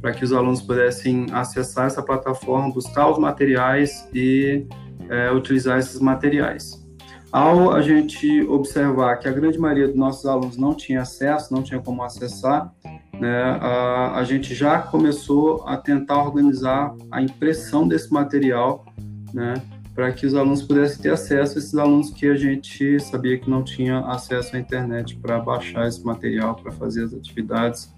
para 0.00 0.12
que 0.12 0.24
os 0.24 0.32
alunos 0.32 0.62
pudessem 0.62 1.26
acessar 1.32 1.86
essa 1.86 2.02
plataforma, 2.02 2.72
buscar 2.72 3.10
os 3.10 3.18
materiais 3.18 4.08
e 4.14 4.66
é, 5.08 5.30
utilizar 5.30 5.78
esses 5.78 6.00
materiais. 6.00 6.82
Ao 7.32 7.72
a 7.72 7.82
gente 7.82 8.42
observar 8.42 9.16
que 9.16 9.26
a 9.26 9.32
grande 9.32 9.58
maioria 9.58 9.88
dos 9.88 9.96
nossos 9.96 10.24
alunos 10.24 10.56
não 10.56 10.72
tinha 10.72 11.02
acesso, 11.02 11.52
não 11.52 11.62
tinha 11.64 11.80
como 11.80 12.02
acessar, 12.02 12.72
né, 13.12 13.58
a, 13.60 14.18
a 14.18 14.24
gente 14.24 14.54
já 14.54 14.78
começou 14.78 15.64
a 15.66 15.76
tentar 15.76 16.22
organizar 16.22 16.94
a 17.10 17.20
impressão 17.20 17.88
desse 17.88 18.12
material, 18.12 18.84
né, 19.32 19.54
para 19.94 20.12
que 20.12 20.26
os 20.26 20.34
alunos 20.34 20.62
pudessem 20.62 21.02
ter 21.02 21.12
acesso, 21.12 21.58
esses 21.58 21.74
alunos 21.74 22.10
que 22.10 22.26
a 22.28 22.36
gente 22.36 23.00
sabia 23.00 23.38
que 23.38 23.50
não 23.50 23.64
tinha 23.64 23.98
acesso 24.00 24.54
à 24.54 24.58
internet 24.58 25.16
para 25.16 25.38
baixar 25.38 25.88
esse 25.88 26.04
material, 26.04 26.54
para 26.54 26.70
fazer 26.70 27.04
as 27.04 27.14
atividades 27.14 27.92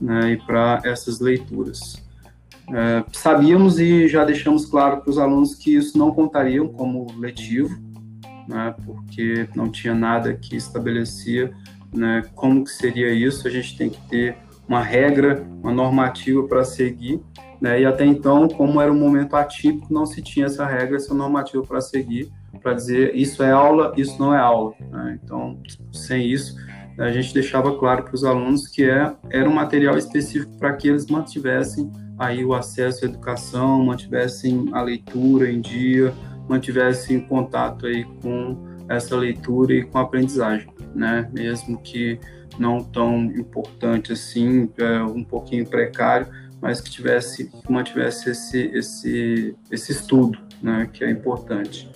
né, 0.00 0.32
e 0.32 0.36
para 0.36 0.80
essas 0.84 1.20
leituras. 1.20 2.05
É, 2.72 3.04
sabíamos 3.12 3.78
e 3.78 4.08
já 4.08 4.24
deixamos 4.24 4.66
claro 4.66 5.00
para 5.00 5.10
os 5.10 5.18
alunos 5.18 5.54
que 5.54 5.76
isso 5.76 5.96
não 5.96 6.10
contariam 6.10 6.68
como 6.68 7.06
letivo, 7.18 7.78
né, 8.48 8.74
porque 8.84 9.48
não 9.54 9.70
tinha 9.70 9.94
nada 9.94 10.34
que 10.34 10.56
estabelecia 10.56 11.52
né, 11.94 12.22
como 12.34 12.64
que 12.64 12.70
seria 12.70 13.12
isso. 13.12 13.46
A 13.46 13.50
gente 13.50 13.76
tem 13.76 13.88
que 13.88 14.00
ter 14.08 14.36
uma 14.68 14.82
regra, 14.82 15.46
uma 15.62 15.72
normativa 15.72 16.42
para 16.46 16.64
seguir, 16.64 17.20
né, 17.60 17.80
e 17.80 17.86
até 17.86 18.04
então, 18.04 18.48
como 18.48 18.80
era 18.80 18.92
um 18.92 18.98
momento 18.98 19.36
atípico, 19.36 19.92
não 19.92 20.04
se 20.04 20.20
tinha 20.20 20.46
essa 20.46 20.66
regra, 20.66 20.96
essa 20.96 21.14
normativa 21.14 21.62
para 21.62 21.80
seguir, 21.80 22.30
para 22.60 22.74
dizer 22.74 23.14
isso 23.14 23.42
é 23.42 23.52
aula, 23.52 23.92
isso 23.96 24.18
não 24.18 24.34
é 24.34 24.38
aula. 24.38 24.74
Né? 24.90 25.20
Então, 25.22 25.60
sem 25.92 26.26
isso, 26.26 26.56
a 26.98 27.10
gente 27.10 27.32
deixava 27.32 27.78
claro 27.78 28.04
para 28.04 28.14
os 28.14 28.24
alunos 28.24 28.66
que 28.66 28.82
é, 28.82 29.14
era 29.30 29.48
um 29.48 29.52
material 29.52 29.96
específico 29.96 30.56
para 30.58 30.72
que 30.72 30.88
eles 30.88 31.06
mantivessem 31.06 31.90
aí 32.18 32.44
o 32.44 32.54
acesso 32.54 33.04
à 33.04 33.08
educação, 33.08 33.84
mantivessem 33.84 34.68
a 34.72 34.82
leitura 34.82 35.50
em 35.50 35.60
dia, 35.60 36.14
mantivesse 36.48 37.14
em 37.14 37.20
contato 37.20 37.86
aí 37.86 38.04
com 38.22 38.56
essa 38.88 39.16
leitura 39.16 39.74
e 39.74 39.84
com 39.84 39.98
a 39.98 40.02
aprendizagem, 40.02 40.68
né? 40.94 41.28
Mesmo 41.32 41.78
que 41.78 42.18
não 42.58 42.82
tão 42.82 43.24
importante 43.24 44.12
assim, 44.12 44.70
é, 44.78 45.02
um 45.02 45.24
pouquinho 45.24 45.66
precário, 45.66 46.28
mas 46.60 46.80
que 46.80 46.90
tivesse, 46.90 47.50
que 47.50 47.72
mantivesse 47.72 48.30
esse 48.30 48.70
esse 48.72 49.56
esse 49.70 49.92
estudo, 49.92 50.38
né? 50.62 50.88
Que 50.92 51.04
é 51.04 51.10
importante. 51.10 51.90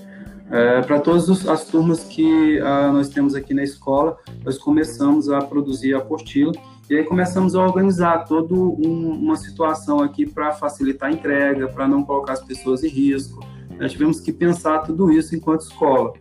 É, 0.50 0.82
Para 0.82 0.98
todas 0.98 1.46
as 1.46 1.64
turmas 1.64 2.02
que 2.02 2.58
ah, 2.58 2.90
nós 2.92 3.08
temos 3.08 3.36
aqui 3.36 3.54
na 3.54 3.62
escola, 3.62 4.18
nós 4.44 4.58
começamos 4.58 5.30
a 5.30 5.40
produzir 5.40 5.94
a 5.94 5.98
apostila 5.98 6.52
e 6.90 6.96
aí 6.96 7.04
começamos 7.04 7.54
a 7.54 7.62
organizar 7.62 8.24
toda 8.24 8.52
um, 8.52 9.12
uma 9.12 9.36
situação 9.36 10.00
aqui 10.00 10.26
para 10.26 10.50
facilitar 10.50 11.08
a 11.08 11.12
entrega, 11.12 11.68
para 11.68 11.86
não 11.86 12.02
colocar 12.02 12.32
as 12.32 12.42
pessoas 12.42 12.82
em 12.82 12.88
risco. 12.88 13.46
Nós 13.78 13.92
tivemos 13.92 14.18
que 14.18 14.32
pensar 14.32 14.80
tudo 14.80 15.12
isso 15.12 15.36
enquanto 15.36 15.60
escola. 15.60 16.12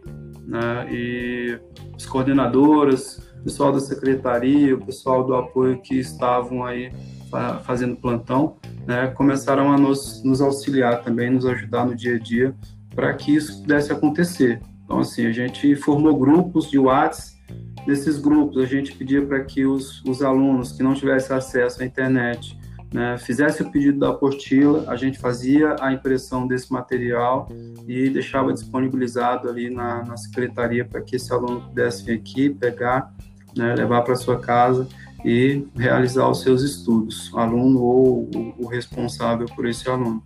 Né? 0.45 0.87
E 0.91 1.59
as 1.95 2.05
coordenadoras, 2.05 3.17
o 3.39 3.45
pessoal 3.45 3.71
da 3.71 3.79
secretaria, 3.79 4.75
o 4.75 4.85
pessoal 4.85 5.25
do 5.25 5.33
apoio 5.33 5.81
que 5.81 5.95
estavam 5.95 6.63
aí 6.63 6.91
fazendo 7.63 7.95
plantão, 7.95 8.57
né, 8.85 9.07
começaram 9.07 9.71
a 9.71 9.77
nos, 9.77 10.23
nos 10.23 10.39
auxiliar 10.39 11.03
também, 11.03 11.31
nos 11.31 11.47
ajudar 11.47 11.85
no 11.85 11.95
dia 11.95 12.15
a 12.15 12.19
dia 12.19 12.55
para 12.93 13.11
que 13.13 13.35
isso 13.35 13.61
pudesse 13.61 13.91
acontecer. 13.91 14.61
Então, 14.85 14.99
assim, 14.99 15.25
a 15.25 15.31
gente 15.31 15.75
formou 15.75 16.15
grupos 16.15 16.69
de 16.69 16.77
WhatsApp. 16.77 17.38
Nesses 17.87 18.19
grupos, 18.19 18.61
a 18.61 18.65
gente 18.65 18.93
pedia 18.93 19.25
para 19.25 19.43
que 19.43 19.65
os, 19.65 20.03
os 20.03 20.21
alunos 20.21 20.71
que 20.71 20.83
não 20.83 20.93
tivessem 20.93 21.35
acesso 21.35 21.81
à 21.81 21.85
internet 21.85 22.57
né, 22.93 23.17
fizessem 23.17 23.65
o 23.65 23.71
pedido 23.71 23.99
da 23.99 24.09
apostila, 24.09 24.85
a 24.87 24.95
gente 24.95 25.19
fazia 25.19 25.75
a 25.79 25.93
impressão 25.93 26.47
desse 26.47 26.71
material 26.71 27.47
e 27.87 28.09
deixava 28.09 28.51
disponibilizado 28.51 29.47
ali 29.47 29.69
na, 29.69 30.03
na 30.03 30.17
secretaria 30.17 30.83
para 30.83 31.01
que 31.01 31.15
esse 31.15 31.31
aluno 31.31 31.61
pudesse 31.61 32.03
vir 32.03 32.13
aqui, 32.13 32.49
pegar, 32.49 33.13
né, 33.55 33.75
levar 33.75 34.01
para 34.01 34.15
sua 34.15 34.39
casa 34.39 34.87
e 35.23 35.67
realizar 35.75 36.29
os 36.29 36.41
seus 36.41 36.63
estudos, 36.63 37.31
aluno 37.35 37.81
ou 37.81 38.29
o, 38.33 38.55
o 38.59 38.67
responsável 38.67 39.45
por 39.55 39.67
esse 39.67 39.87
aluno. 39.87 40.23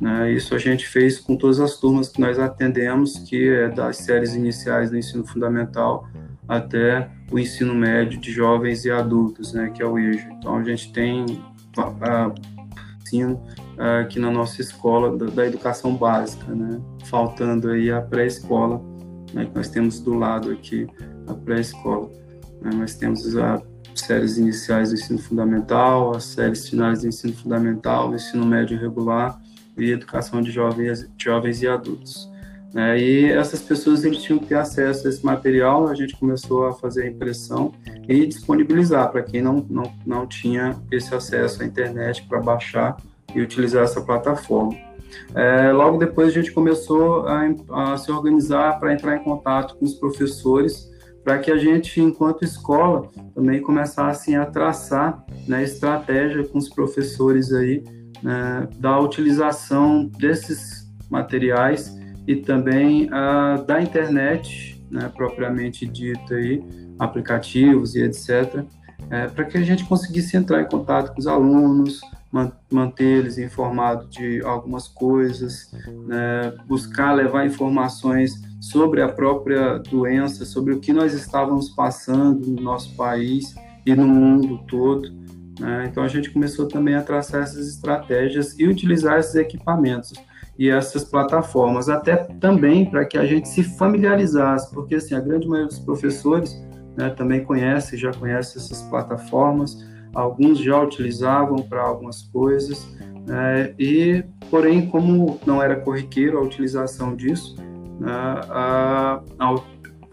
Né? 0.00 0.32
Isso 0.32 0.54
a 0.54 0.58
gente 0.58 0.86
fez 0.86 1.18
com 1.18 1.36
todas 1.36 1.60
as 1.60 1.76
turmas 1.76 2.08
que 2.08 2.20
nós 2.20 2.38
atendemos, 2.38 3.18
que 3.20 3.48
é 3.48 3.68
das 3.68 3.98
séries 3.98 4.34
iniciais 4.34 4.90
do 4.90 4.98
ensino 4.98 5.24
fundamental 5.24 6.08
até 6.48 7.10
o 7.30 7.38
ensino 7.38 7.74
médio 7.74 8.20
de 8.20 8.30
jovens 8.32 8.84
e 8.84 8.90
adultos, 8.90 9.52
né, 9.52 9.70
que 9.70 9.82
é 9.82 9.86
o 9.86 9.98
EJA. 9.98 10.28
Então 10.38 10.56
a 10.56 10.64
gente 10.64 10.92
tem 10.92 11.24
uh, 11.24 12.34
ensino 13.02 13.34
uh, 13.78 14.00
aqui 14.02 14.18
na 14.18 14.30
nossa 14.30 14.60
escola 14.60 15.16
da, 15.16 15.26
da, 15.26 15.46
educação 15.46 15.94
básica, 15.94 16.52
né, 16.54 16.80
faltando 17.04 17.70
aí 17.70 17.90
a 17.90 18.00
pré-escola, 18.00 18.82
né, 19.32 19.46
que 19.46 19.54
nós 19.54 19.68
temos 19.68 20.00
do 20.00 20.14
lado 20.14 20.50
aqui 20.50 20.86
a 21.26 21.34
pré-escola. 21.34 22.10
Né, 22.60 22.70
nós 22.74 22.94
temos 22.94 23.36
as 23.36 23.62
séries 23.94 24.36
iniciais 24.38 24.90
do 24.90 24.96
ensino 24.96 25.18
fundamental, 25.18 26.14
as 26.16 26.24
séries 26.24 26.68
finais 26.68 27.02
do 27.02 27.08
ensino 27.08 27.34
fundamental, 27.34 28.08
do 28.08 28.16
ensino 28.16 28.44
médio 28.44 28.78
regular 28.78 29.40
e 29.76 29.90
educação 29.90 30.42
de 30.42 30.50
jovens, 30.50 31.08
jovens 31.16 31.62
e 31.62 31.68
adultos. 31.68 32.31
Né? 32.72 32.98
E 32.98 33.24
essas 33.30 33.60
pessoas 33.60 34.04
eles 34.04 34.22
tinham 34.22 34.38
que 34.38 34.46
ter 34.46 34.54
acesso 34.54 35.06
a 35.06 35.10
esse 35.10 35.24
material, 35.24 35.88
a 35.88 35.94
gente 35.94 36.16
começou 36.16 36.66
a 36.66 36.72
fazer 36.72 37.02
a 37.02 37.06
impressão 37.06 37.72
e 38.08 38.26
disponibilizar 38.26 39.10
para 39.10 39.22
quem 39.22 39.42
não, 39.42 39.64
não, 39.68 39.92
não 40.06 40.26
tinha 40.26 40.76
esse 40.90 41.14
acesso 41.14 41.62
à 41.62 41.66
internet 41.66 42.26
para 42.28 42.40
baixar 42.40 42.96
e 43.34 43.40
utilizar 43.40 43.84
essa 43.84 44.00
plataforma. 44.00 44.74
É, 45.34 45.70
logo 45.72 45.98
depois 45.98 46.28
a 46.28 46.30
gente 46.30 46.50
começou 46.52 47.26
a, 47.26 47.92
a 47.92 47.98
se 47.98 48.10
organizar 48.10 48.78
para 48.80 48.94
entrar 48.94 49.16
em 49.16 49.22
contato 49.22 49.76
com 49.76 49.84
os 49.84 49.94
professores 49.94 50.90
para 51.22 51.38
que 51.38 51.50
a 51.50 51.56
gente, 51.56 52.00
enquanto 52.00 52.44
escola, 52.44 53.08
também 53.34 53.60
começasse 53.60 54.34
a 54.34 54.44
traçar 54.44 55.24
né, 55.46 55.62
estratégia 55.62 56.44
com 56.44 56.58
os 56.58 56.68
professores 56.68 57.52
aí 57.52 57.84
né, 58.22 58.68
da 58.78 58.98
utilização 58.98 60.06
desses 60.18 60.90
materiais 61.08 61.94
e 62.26 62.36
também 62.36 63.06
uh, 63.06 63.64
da 63.64 63.82
internet, 63.82 64.82
né, 64.90 65.10
propriamente 65.14 65.86
dita 65.86 66.34
aí, 66.34 66.62
aplicativos 66.98 67.94
e 67.94 68.02
etc., 68.02 68.64
é, 69.10 69.26
para 69.26 69.44
que 69.44 69.58
a 69.58 69.62
gente 69.62 69.84
conseguisse 69.84 70.36
entrar 70.36 70.62
em 70.62 70.64
contato 70.66 71.12
com 71.12 71.18
os 71.18 71.26
alunos, 71.26 72.00
manter 72.70 73.18
eles 73.18 73.36
informados 73.36 74.08
de 74.08 74.40
algumas 74.42 74.88
coisas, 74.88 75.70
né, 76.06 76.54
buscar 76.66 77.12
levar 77.12 77.44
informações 77.44 78.40
sobre 78.58 79.02
a 79.02 79.08
própria 79.08 79.78
doença, 79.78 80.46
sobre 80.46 80.72
o 80.72 80.80
que 80.80 80.92
nós 80.92 81.12
estávamos 81.12 81.68
passando 81.68 82.46
no 82.46 82.62
nosso 82.62 82.94
país 82.96 83.54
e 83.84 83.94
no 83.94 84.06
mundo 84.06 84.62
todo. 84.66 85.12
Né? 85.60 85.88
Então 85.90 86.02
a 86.02 86.08
gente 86.08 86.30
começou 86.30 86.66
também 86.66 86.94
a 86.94 87.02
traçar 87.02 87.42
essas 87.42 87.68
estratégias 87.68 88.58
e 88.58 88.66
utilizar 88.66 89.18
esses 89.18 89.34
equipamentos 89.34 90.14
e 90.58 90.68
essas 90.68 91.04
plataformas, 91.04 91.88
até 91.88 92.16
também 92.16 92.90
para 92.90 93.04
que 93.04 93.16
a 93.16 93.24
gente 93.24 93.48
se 93.48 93.62
familiarizasse, 93.62 94.72
porque 94.72 94.96
assim, 94.96 95.14
a 95.14 95.20
grande 95.20 95.48
maioria 95.48 95.68
dos 95.68 95.78
professores 95.78 96.54
né, 96.96 97.10
também 97.10 97.42
conhece, 97.42 97.96
já 97.96 98.12
conhece 98.12 98.58
essas 98.58 98.82
plataformas, 98.82 99.78
alguns 100.14 100.58
já 100.58 100.78
utilizavam 100.78 101.56
para 101.56 101.82
algumas 101.82 102.22
coisas, 102.22 102.86
né, 103.26 103.74
e 103.78 104.22
porém, 104.50 104.86
como 104.86 105.40
não 105.46 105.62
era 105.62 105.76
corriqueiro 105.76 106.38
a 106.38 106.42
utilização 106.42 107.16
disso, 107.16 107.56
né, 107.98 108.12
a, 108.50 109.22
ao 109.38 109.64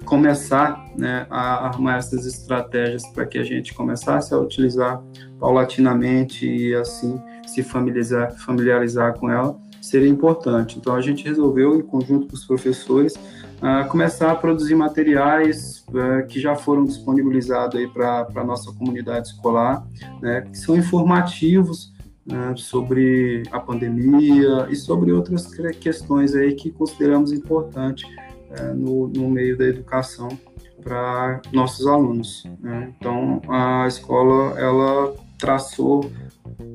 começar 0.06 0.86
né, 0.98 1.28
a 1.30 1.68
armar 1.68 1.98
essas 1.98 2.26
estratégias 2.26 3.06
para 3.08 3.26
que 3.26 3.38
a 3.38 3.44
gente 3.44 3.74
começasse 3.74 4.34
a 4.34 4.38
utilizar 4.38 5.04
paulatinamente 5.40 6.48
e 6.50 6.74
assim 6.74 7.22
se 7.46 7.62
familiarizar, 7.62 8.32
familiarizar 8.38 9.20
com 9.20 9.30
ela 9.30 9.60
seria 9.82 10.10
importante. 10.10 10.78
Então 10.78 10.96
a 10.96 11.02
gente 11.02 11.24
resolveu, 11.24 11.76
em 11.76 11.82
conjunto 11.82 12.28
com 12.28 12.34
os 12.34 12.46
professores, 12.46 13.16
uh, 13.16 13.88
começar 13.90 14.32
a 14.32 14.36
produzir 14.36 14.76
materiais 14.76 15.86
uh, 15.90 16.26
que 16.28 16.40
já 16.40 16.56
foram 16.56 16.84
disponibilizados 16.86 17.86
para 17.92 18.28
a 18.36 18.44
nossa 18.44 18.72
comunidade 18.74 19.30
escolar, 19.30 19.86
né, 20.22 20.42
que 20.42 20.58
são 20.58 20.76
informativos 20.76 21.94
uh, 22.28 22.58
sobre 22.58 23.44
a 23.52 23.60
pandemia 23.60 24.68
e 24.70 24.76
sobre 24.76 25.12
outras 25.12 25.48
questões 25.80 26.36
aí 26.36 26.54
que 26.54 26.72
consideramos 26.72 27.32
importantes 27.32 28.10
uh, 28.60 28.74
no, 28.76 29.08
no 29.08 29.30
meio 29.30 29.58
da 29.58 29.66
educação 29.66 30.30
para 30.82 31.42
nossos 31.52 31.86
alunos. 31.88 32.44
Né? 32.60 32.94
Então 32.98 33.42
a 33.48 33.88
escola 33.88 34.60
ela 34.60 35.14
traçou 35.38 36.10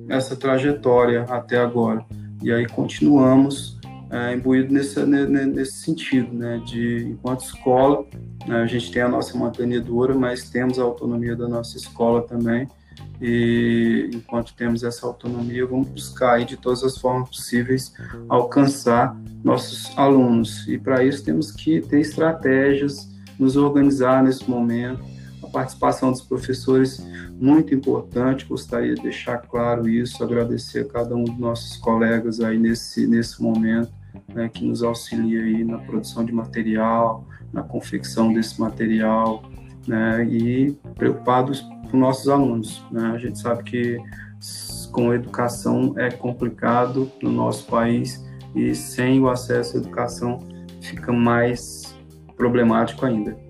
essa 0.09 0.37
trajetória 0.37 1.25
até 1.29 1.59
agora. 1.59 2.05
E 2.45 2.53
aí 2.53 2.67
continuamos 2.69 3.79
é, 4.11 4.35
imbuído 4.35 4.71
nesse, 4.71 5.03
nesse 5.03 5.79
sentido, 5.79 6.31
né, 6.31 6.61
de 6.67 7.09
enquanto 7.09 7.43
escola, 7.43 8.05
né, 8.47 8.57
a 8.61 8.67
gente 8.67 8.93
tem 8.93 9.01
a 9.01 9.09
nossa 9.09 9.37
mantenedora, 9.39 10.15
mas 10.15 10.51
temos 10.51 10.79
a 10.79 10.83
autonomia 10.83 11.35
da 11.35 11.49
nossa 11.49 11.79
escola 11.79 12.21
também, 12.21 12.69
e 13.19 14.11
enquanto 14.13 14.55
temos 14.55 14.85
essa 14.85 15.07
autonomia, 15.07 15.65
vamos 15.65 15.89
buscar 15.89 16.35
aí, 16.35 16.45
de 16.45 16.59
todas 16.59 16.85
as 16.85 16.99
formas 16.99 17.31
possíveis 17.31 17.95
alcançar 18.29 19.19
nossos 19.43 19.97
alunos, 19.97 20.69
e 20.69 20.77
para 20.77 21.03
isso 21.03 21.25
temos 21.25 21.51
que 21.51 21.81
ter 21.81 22.01
estratégias, 22.01 23.09
nos 23.39 23.57
organizar 23.57 24.23
nesse 24.23 24.49
momento, 24.49 25.03
participação 25.55 26.11
dos 26.11 26.21
professores 26.21 27.07
muito 27.41 27.73
importante, 27.73 28.45
gostaria 28.45 28.97
de 28.97 29.03
deixar 29.03 29.39
claro 29.39 29.89
isso, 29.89 30.23
agradecer 30.23 30.81
a 30.81 30.85
cada 30.85 31.15
um 31.15 31.23
dos 31.23 31.39
nossos 31.39 31.77
colegas 31.77 32.41
aí 32.41 32.59
nesse, 32.59 33.07
nesse 33.07 33.41
momento, 33.41 33.93
né, 34.35 34.49
que 34.49 34.65
nos 34.65 34.83
auxilia 34.83 35.45
aí 35.45 35.65
na 35.65 35.79
produção 35.79 36.25
de 36.25 36.33
material, 36.33 37.25
na 37.53 37.63
confecção 37.63 38.33
desse 38.33 38.61
material, 38.61 39.45
né, 39.87 40.25
e 40.25 40.73
preocupados 40.97 41.61
com 41.89 41.99
nossos 41.99 42.29
alunos. 42.29 42.85
Né? 42.91 43.13
A 43.15 43.19
gente 43.19 43.39
sabe 43.39 43.63
que 43.63 43.99
com 44.91 45.15
educação 45.15 45.95
é 45.97 46.11
complicado 46.11 47.11
no 47.23 47.31
nosso 47.31 47.67
país 47.67 48.25
e 48.57 48.75
sem 48.75 49.21
o 49.21 49.29
acesso 49.29 49.77
à 49.77 49.81
educação 49.81 50.41
fica 50.81 51.13
mais 51.13 51.95
problemático 52.37 53.07
ainda. 53.07 53.44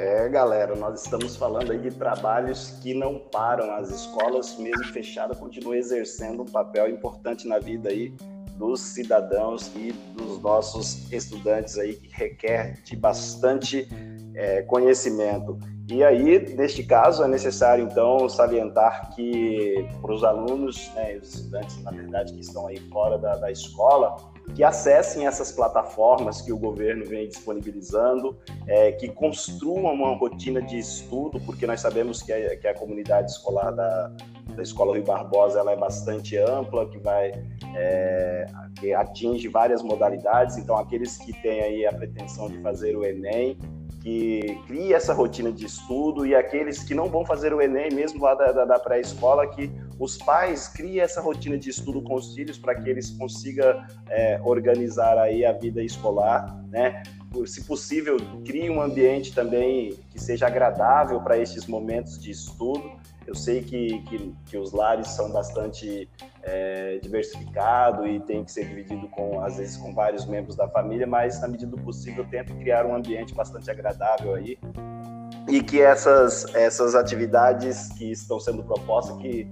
É, 0.00 0.28
galera, 0.28 0.76
nós 0.76 1.02
estamos 1.02 1.34
falando 1.34 1.72
aí 1.72 1.78
de 1.78 1.90
trabalhos 1.90 2.70
que 2.80 2.94
não 2.94 3.18
param. 3.18 3.74
As 3.74 3.90
escolas, 3.90 4.56
mesmo 4.56 4.84
fechadas, 4.92 5.36
continuam 5.36 5.74
exercendo 5.74 6.42
um 6.42 6.46
papel 6.46 6.88
importante 6.88 7.48
na 7.48 7.58
vida 7.58 7.88
aí 7.88 8.14
dos 8.56 8.80
cidadãos 8.80 9.72
e 9.74 9.90
dos 10.16 10.40
nossos 10.40 11.12
estudantes 11.12 11.76
aí, 11.76 11.94
que 11.94 12.06
requer 12.12 12.80
de 12.84 12.94
bastante 12.94 13.88
é, 14.36 14.62
conhecimento. 14.62 15.58
E 15.90 16.04
aí, 16.04 16.54
neste 16.54 16.84
caso, 16.84 17.24
é 17.24 17.26
necessário, 17.26 17.84
então, 17.84 18.28
salientar 18.28 19.12
que 19.16 19.84
para 20.00 20.12
os 20.12 20.22
alunos, 20.22 20.92
né, 20.94 21.16
os 21.16 21.34
estudantes, 21.34 21.82
na 21.82 21.90
verdade, 21.90 22.32
que 22.34 22.40
estão 22.40 22.68
aí 22.68 22.78
fora 22.88 23.18
da, 23.18 23.34
da 23.34 23.50
escola, 23.50 24.16
que 24.54 24.64
acessem 24.64 25.26
essas 25.26 25.52
plataformas 25.52 26.40
que 26.40 26.52
o 26.52 26.58
governo 26.58 27.04
vem 27.04 27.28
disponibilizando, 27.28 28.36
é, 28.66 28.92
que 28.92 29.08
construam 29.08 29.94
uma 29.94 30.14
rotina 30.16 30.60
de 30.60 30.78
estudo, 30.78 31.40
porque 31.40 31.66
nós 31.66 31.80
sabemos 31.80 32.22
que 32.22 32.32
a, 32.32 32.56
que 32.56 32.66
a 32.66 32.74
comunidade 32.74 33.30
escolar 33.30 33.70
da, 33.70 34.12
da 34.54 34.62
Escola 34.62 34.92
Rui 34.92 35.02
Barbosa 35.02 35.60
ela 35.60 35.72
é 35.72 35.76
bastante 35.76 36.36
ampla, 36.36 36.88
que 36.88 36.98
vai 36.98 37.32
é, 37.76 38.46
que 38.78 38.92
atinge 38.92 39.48
várias 39.48 39.82
modalidades. 39.82 40.56
Então, 40.56 40.76
aqueles 40.76 41.16
que 41.16 41.32
têm 41.40 41.60
aí 41.60 41.86
a 41.86 41.92
pretensão 41.92 42.48
de 42.48 42.60
fazer 42.60 42.96
o 42.96 43.04
Enem, 43.04 43.58
que 44.02 44.58
crie 44.66 44.92
essa 44.92 45.12
rotina 45.12 45.52
de 45.52 45.66
estudo 45.66 46.26
e 46.26 46.34
aqueles 46.34 46.82
que 46.82 46.94
não 46.94 47.08
vão 47.08 47.24
fazer 47.24 47.52
o 47.52 47.60
Enem, 47.60 47.90
mesmo 47.92 48.22
lá 48.22 48.34
da, 48.34 48.52
da, 48.52 48.64
da 48.64 48.78
pré-escola, 48.78 49.46
que 49.46 49.70
os 49.98 50.16
pais 50.16 50.68
criem 50.68 51.00
essa 51.00 51.20
rotina 51.20 51.58
de 51.58 51.70
estudo 51.70 52.00
com 52.02 52.14
os 52.14 52.34
filhos 52.34 52.58
para 52.58 52.74
que 52.74 52.88
eles 52.88 53.10
consigam 53.10 53.84
é, 54.08 54.40
organizar 54.44 55.18
aí 55.18 55.44
a 55.44 55.52
vida 55.52 55.82
escolar, 55.82 56.56
né? 56.68 57.02
Se 57.46 57.64
possível, 57.64 58.16
crie 58.44 58.70
um 58.70 58.80
ambiente 58.80 59.34
também 59.34 59.98
que 60.10 60.20
seja 60.20 60.46
agradável 60.46 61.20
para 61.20 61.36
estes 61.36 61.66
momentos 61.66 62.18
de 62.18 62.30
estudo. 62.30 62.98
Eu 63.26 63.34
sei 63.34 63.62
que, 63.62 64.00
que, 64.04 64.34
que 64.46 64.56
os 64.56 64.72
lares 64.72 65.08
são 65.08 65.30
bastante 65.30 66.08
é, 66.42 66.98
diversificados 67.02 68.06
e 68.08 68.20
tem 68.20 68.42
que 68.42 68.50
ser 68.50 68.66
dividido 68.66 69.06
com, 69.08 69.42
às 69.42 69.58
vezes, 69.58 69.76
com 69.76 69.92
vários 69.92 70.24
membros 70.24 70.56
da 70.56 70.66
família, 70.68 71.06
mas 71.06 71.38
na 71.40 71.48
medida 71.48 71.70
do 71.70 71.82
possível 71.82 72.26
tento 72.30 72.54
criar 72.54 72.86
um 72.86 72.94
ambiente 72.94 73.34
bastante 73.34 73.70
agradável 73.70 74.34
aí 74.34 74.58
e 75.48 75.62
que 75.62 75.80
essas, 75.80 76.44
essas 76.54 76.94
atividades 76.94 77.88
que 77.92 78.10
estão 78.10 78.38
sendo 78.38 78.62
propostas, 78.62 79.16
que 79.18 79.48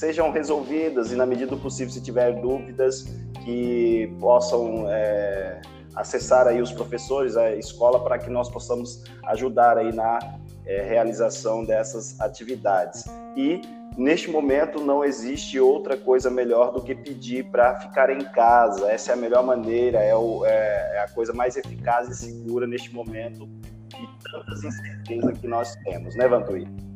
sejam 0.00 0.30
resolvidas 0.30 1.12
e, 1.12 1.14
na 1.14 1.26
medida 1.26 1.50
do 1.50 1.58
possível, 1.58 1.92
se 1.92 2.00
tiver 2.00 2.40
dúvidas, 2.40 3.04
que 3.44 4.10
possam 4.18 4.86
é, 4.88 5.60
acessar 5.94 6.46
aí 6.46 6.62
os 6.62 6.72
professores, 6.72 7.36
a 7.36 7.54
escola, 7.54 8.02
para 8.02 8.18
que 8.18 8.30
nós 8.30 8.48
possamos 8.48 9.04
ajudar 9.26 9.76
aí 9.76 9.92
na 9.92 10.18
é, 10.64 10.80
realização 10.80 11.66
dessas 11.66 12.18
atividades. 12.18 13.04
E 13.36 13.60
neste 13.94 14.30
momento 14.30 14.80
não 14.82 15.04
existe 15.04 15.60
outra 15.60 15.98
coisa 15.98 16.30
melhor 16.30 16.72
do 16.72 16.80
que 16.80 16.94
pedir 16.94 17.50
para 17.50 17.78
ficar 17.80 18.08
em 18.08 18.24
casa. 18.32 18.90
Essa 18.90 19.10
é 19.10 19.14
a 19.14 19.18
melhor 19.18 19.44
maneira, 19.44 19.98
é, 19.98 20.16
o, 20.16 20.46
é, 20.46 20.96
é 20.96 21.00
a 21.00 21.08
coisa 21.08 21.34
mais 21.34 21.58
eficaz 21.58 22.08
e 22.08 22.14
segura 22.14 22.66
neste 22.66 22.94
momento 22.94 23.46
de 23.46 24.08
tantas 24.32 24.64
incertezas 24.64 25.38
que 25.38 25.46
nós 25.46 25.76
temos, 25.84 26.16
né, 26.16 26.26
Vantuí? 26.26 26.89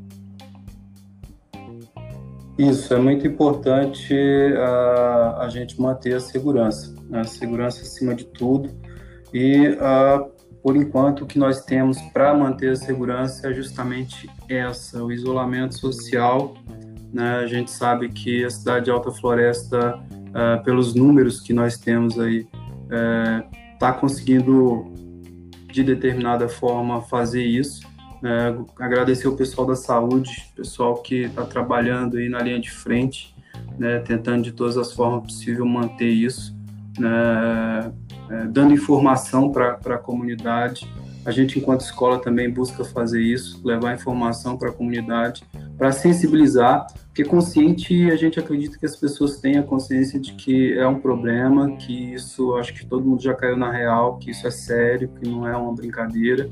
Isso, 2.58 2.94
é 2.94 2.98
muito 2.98 3.26
importante 3.26 4.14
a, 4.56 5.38
a 5.40 5.48
gente 5.48 5.80
manter 5.80 6.14
a 6.14 6.20
segurança, 6.20 6.94
né? 7.08 7.20
a 7.20 7.24
segurança 7.24 7.82
acima 7.82 8.14
de 8.14 8.24
tudo. 8.26 8.70
E, 9.32 9.76
a, 9.80 10.24
por 10.62 10.76
enquanto, 10.76 11.24
o 11.24 11.26
que 11.26 11.38
nós 11.38 11.64
temos 11.64 12.00
para 12.12 12.32
manter 12.32 12.70
a 12.70 12.76
segurança 12.76 13.50
é 13.50 13.52
justamente 13.52 14.30
essa, 14.48 15.02
o 15.02 15.10
isolamento 15.10 15.76
social. 15.76 16.54
Né? 17.12 17.38
A 17.38 17.46
gente 17.46 17.72
sabe 17.72 18.08
que 18.08 18.44
a 18.44 18.50
cidade 18.50 18.86
de 18.86 18.90
Alta 18.90 19.10
Floresta, 19.10 19.98
uh, 19.98 20.62
pelos 20.64 20.94
números 20.94 21.40
que 21.40 21.52
nós 21.52 21.76
temos 21.76 22.18
aí, 22.20 22.46
está 23.74 23.92
uh, 23.92 24.00
conseguindo, 24.00 24.92
de 25.72 25.82
determinada 25.82 26.48
forma, 26.48 27.02
fazer 27.02 27.42
isso. 27.42 27.82
É, 28.24 28.56
agradecer 28.82 29.28
o 29.28 29.36
pessoal 29.36 29.66
da 29.66 29.76
saúde, 29.76 30.50
pessoal 30.56 30.94
que 30.96 31.24
está 31.24 31.44
trabalhando 31.44 32.16
aí 32.16 32.26
na 32.26 32.40
linha 32.40 32.58
de 32.58 32.70
frente, 32.70 33.36
né, 33.78 33.98
tentando 33.98 34.42
de 34.42 34.52
todas 34.52 34.78
as 34.78 34.94
formas 34.94 35.24
possíveis 35.24 35.70
manter 35.70 36.08
isso, 36.08 36.56
né, 36.98 37.92
é, 38.30 38.46
dando 38.46 38.72
informação 38.72 39.52
para 39.52 39.72
a 39.72 39.98
comunidade. 39.98 40.90
A 41.26 41.30
gente, 41.30 41.58
enquanto 41.58 41.82
escola, 41.82 42.18
também 42.18 42.50
busca 42.50 42.82
fazer 42.82 43.20
isso, 43.20 43.60
levar 43.62 43.92
informação 43.92 44.56
para 44.56 44.70
a 44.70 44.72
comunidade, 44.72 45.44
para 45.76 45.92
sensibilizar, 45.92 46.86
porque 47.06 47.24
consciente 47.24 48.10
a 48.10 48.16
gente 48.16 48.38
acredita 48.38 48.78
que 48.78 48.86
as 48.86 48.96
pessoas 48.96 49.38
tenham 49.38 49.62
consciência 49.62 50.18
de 50.18 50.32
que 50.32 50.72
é 50.76 50.86
um 50.86 50.98
problema, 50.98 51.76
que 51.76 52.14
isso, 52.14 52.54
acho 52.56 52.74
que 52.74 52.86
todo 52.86 53.06
mundo 53.06 53.22
já 53.22 53.34
caiu 53.34 53.56
na 53.56 53.70
real, 53.70 54.18
que 54.18 54.30
isso 54.30 54.46
é 54.46 54.50
sério, 54.50 55.08
que 55.08 55.28
não 55.28 55.46
é 55.46 55.56
uma 55.56 55.72
brincadeira, 55.72 56.50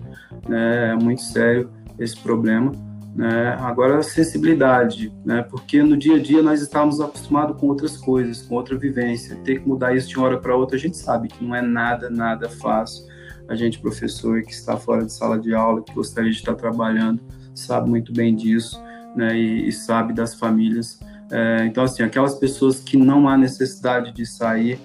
né, 0.49 0.91
é 0.91 0.95
muito 0.95 1.23
sério 1.23 1.71
esse 1.99 2.17
problema. 2.17 2.73
Né? 3.15 3.57
Agora, 3.61 3.99
a 3.99 4.03
sensibilidade, 4.03 5.13
né? 5.25 5.43
porque 5.43 5.83
no 5.83 5.97
dia 5.97 6.17
a 6.17 6.19
dia 6.19 6.43
nós 6.43 6.63
estávamos 6.63 6.99
acostumados 7.01 7.61
com 7.61 7.67
outras 7.67 7.97
coisas, 7.99 8.41
com 8.41 8.55
outra 8.55 8.77
vivência. 8.79 9.37
Ter 9.45 9.61
que 9.61 9.69
mudar 9.69 9.95
isso 9.95 10.09
de 10.09 10.17
uma 10.17 10.27
hora 10.27 10.41
para 10.41 10.57
outra, 10.57 10.77
a 10.77 10.81
gente 10.81 10.97
sabe 10.97 11.29
que 11.29 11.45
não 11.45 11.55
é 11.55 11.61
nada, 11.61 12.09
nada 12.09 12.49
fácil. 12.49 13.05
A 13.49 13.55
gente, 13.55 13.81
professor 13.81 14.41
que 14.43 14.53
está 14.53 14.79
fora 14.79 15.05
de 15.05 15.13
sala 15.13 15.39
de 15.39 15.55
aula, 15.55 15.83
que 15.83 15.93
gostaria 15.93 16.31
de 16.31 16.39
estar 16.39 16.55
trabalhando, 16.55 17.21
sabe 17.55 17.91
muito 17.91 18.15
bem 18.15 18.35
disso 18.35 18.83
né, 19.15 19.37
e, 19.37 19.69
e 19.69 19.73
sabe 19.73 20.13
das 20.13 20.35
famílias. 20.35 20.99
É, 21.31 21.65
então, 21.65 21.85
assim, 21.85 22.03
aquelas 22.03 22.35
pessoas 22.35 22.81
que 22.81 22.97
não 22.97 23.29
há 23.29 23.37
necessidade 23.37 24.13
de 24.13 24.27
sair, 24.27 24.79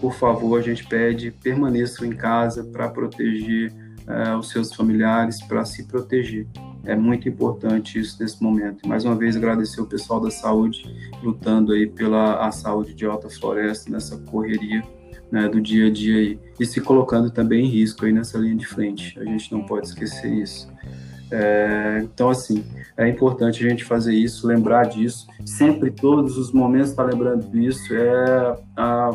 por 0.00 0.14
favor, 0.14 0.58
a 0.58 0.62
gente 0.62 0.86
pede, 0.86 1.30
permaneçam 1.30 2.06
em 2.06 2.12
casa 2.12 2.64
para 2.64 2.88
proteger 2.88 3.72
é, 4.06 4.34
os 4.34 4.48
seus 4.48 4.72
familiares, 4.72 5.42
para 5.42 5.64
se 5.64 5.86
proteger. 5.86 6.46
É 6.84 6.96
muito 6.96 7.28
importante 7.28 7.98
isso 7.98 8.16
nesse 8.20 8.42
momento. 8.42 8.88
Mais 8.88 9.04
uma 9.04 9.14
vez, 9.14 9.36
agradecer 9.36 9.80
o 9.80 9.86
pessoal 9.86 10.20
da 10.20 10.30
saúde, 10.30 10.82
lutando 11.22 11.72
aí 11.72 11.86
pela 11.86 12.46
a 12.46 12.50
saúde 12.50 12.94
de 12.94 13.04
Alta 13.04 13.28
Floresta, 13.28 13.90
nessa 13.90 14.16
correria 14.16 14.82
né, 15.30 15.48
do 15.48 15.60
dia 15.60 15.86
a 15.86 15.90
dia 15.90 16.16
aí, 16.16 16.38
e 16.58 16.66
se 16.66 16.80
colocando 16.80 17.30
também 17.30 17.64
em 17.64 17.68
risco 17.68 18.04
aí 18.04 18.12
nessa 18.12 18.38
linha 18.38 18.56
de 18.56 18.66
frente. 18.66 19.18
A 19.18 19.24
gente 19.24 19.52
não 19.52 19.62
pode 19.62 19.86
esquecer 19.86 20.32
isso. 20.32 20.68
É, 21.30 22.00
então, 22.02 22.30
assim, 22.30 22.64
é 22.96 23.08
importante 23.08 23.64
a 23.64 23.68
gente 23.68 23.84
fazer 23.84 24.14
isso, 24.14 24.46
lembrar 24.46 24.86
disso. 24.86 25.26
Sempre, 25.44 25.90
todos 25.90 26.36
os 26.36 26.52
momentos, 26.52 26.90
estar 26.90 27.04
tá 27.04 27.10
lembrando 27.10 27.48
disso. 27.50 27.94
É, 27.94 28.56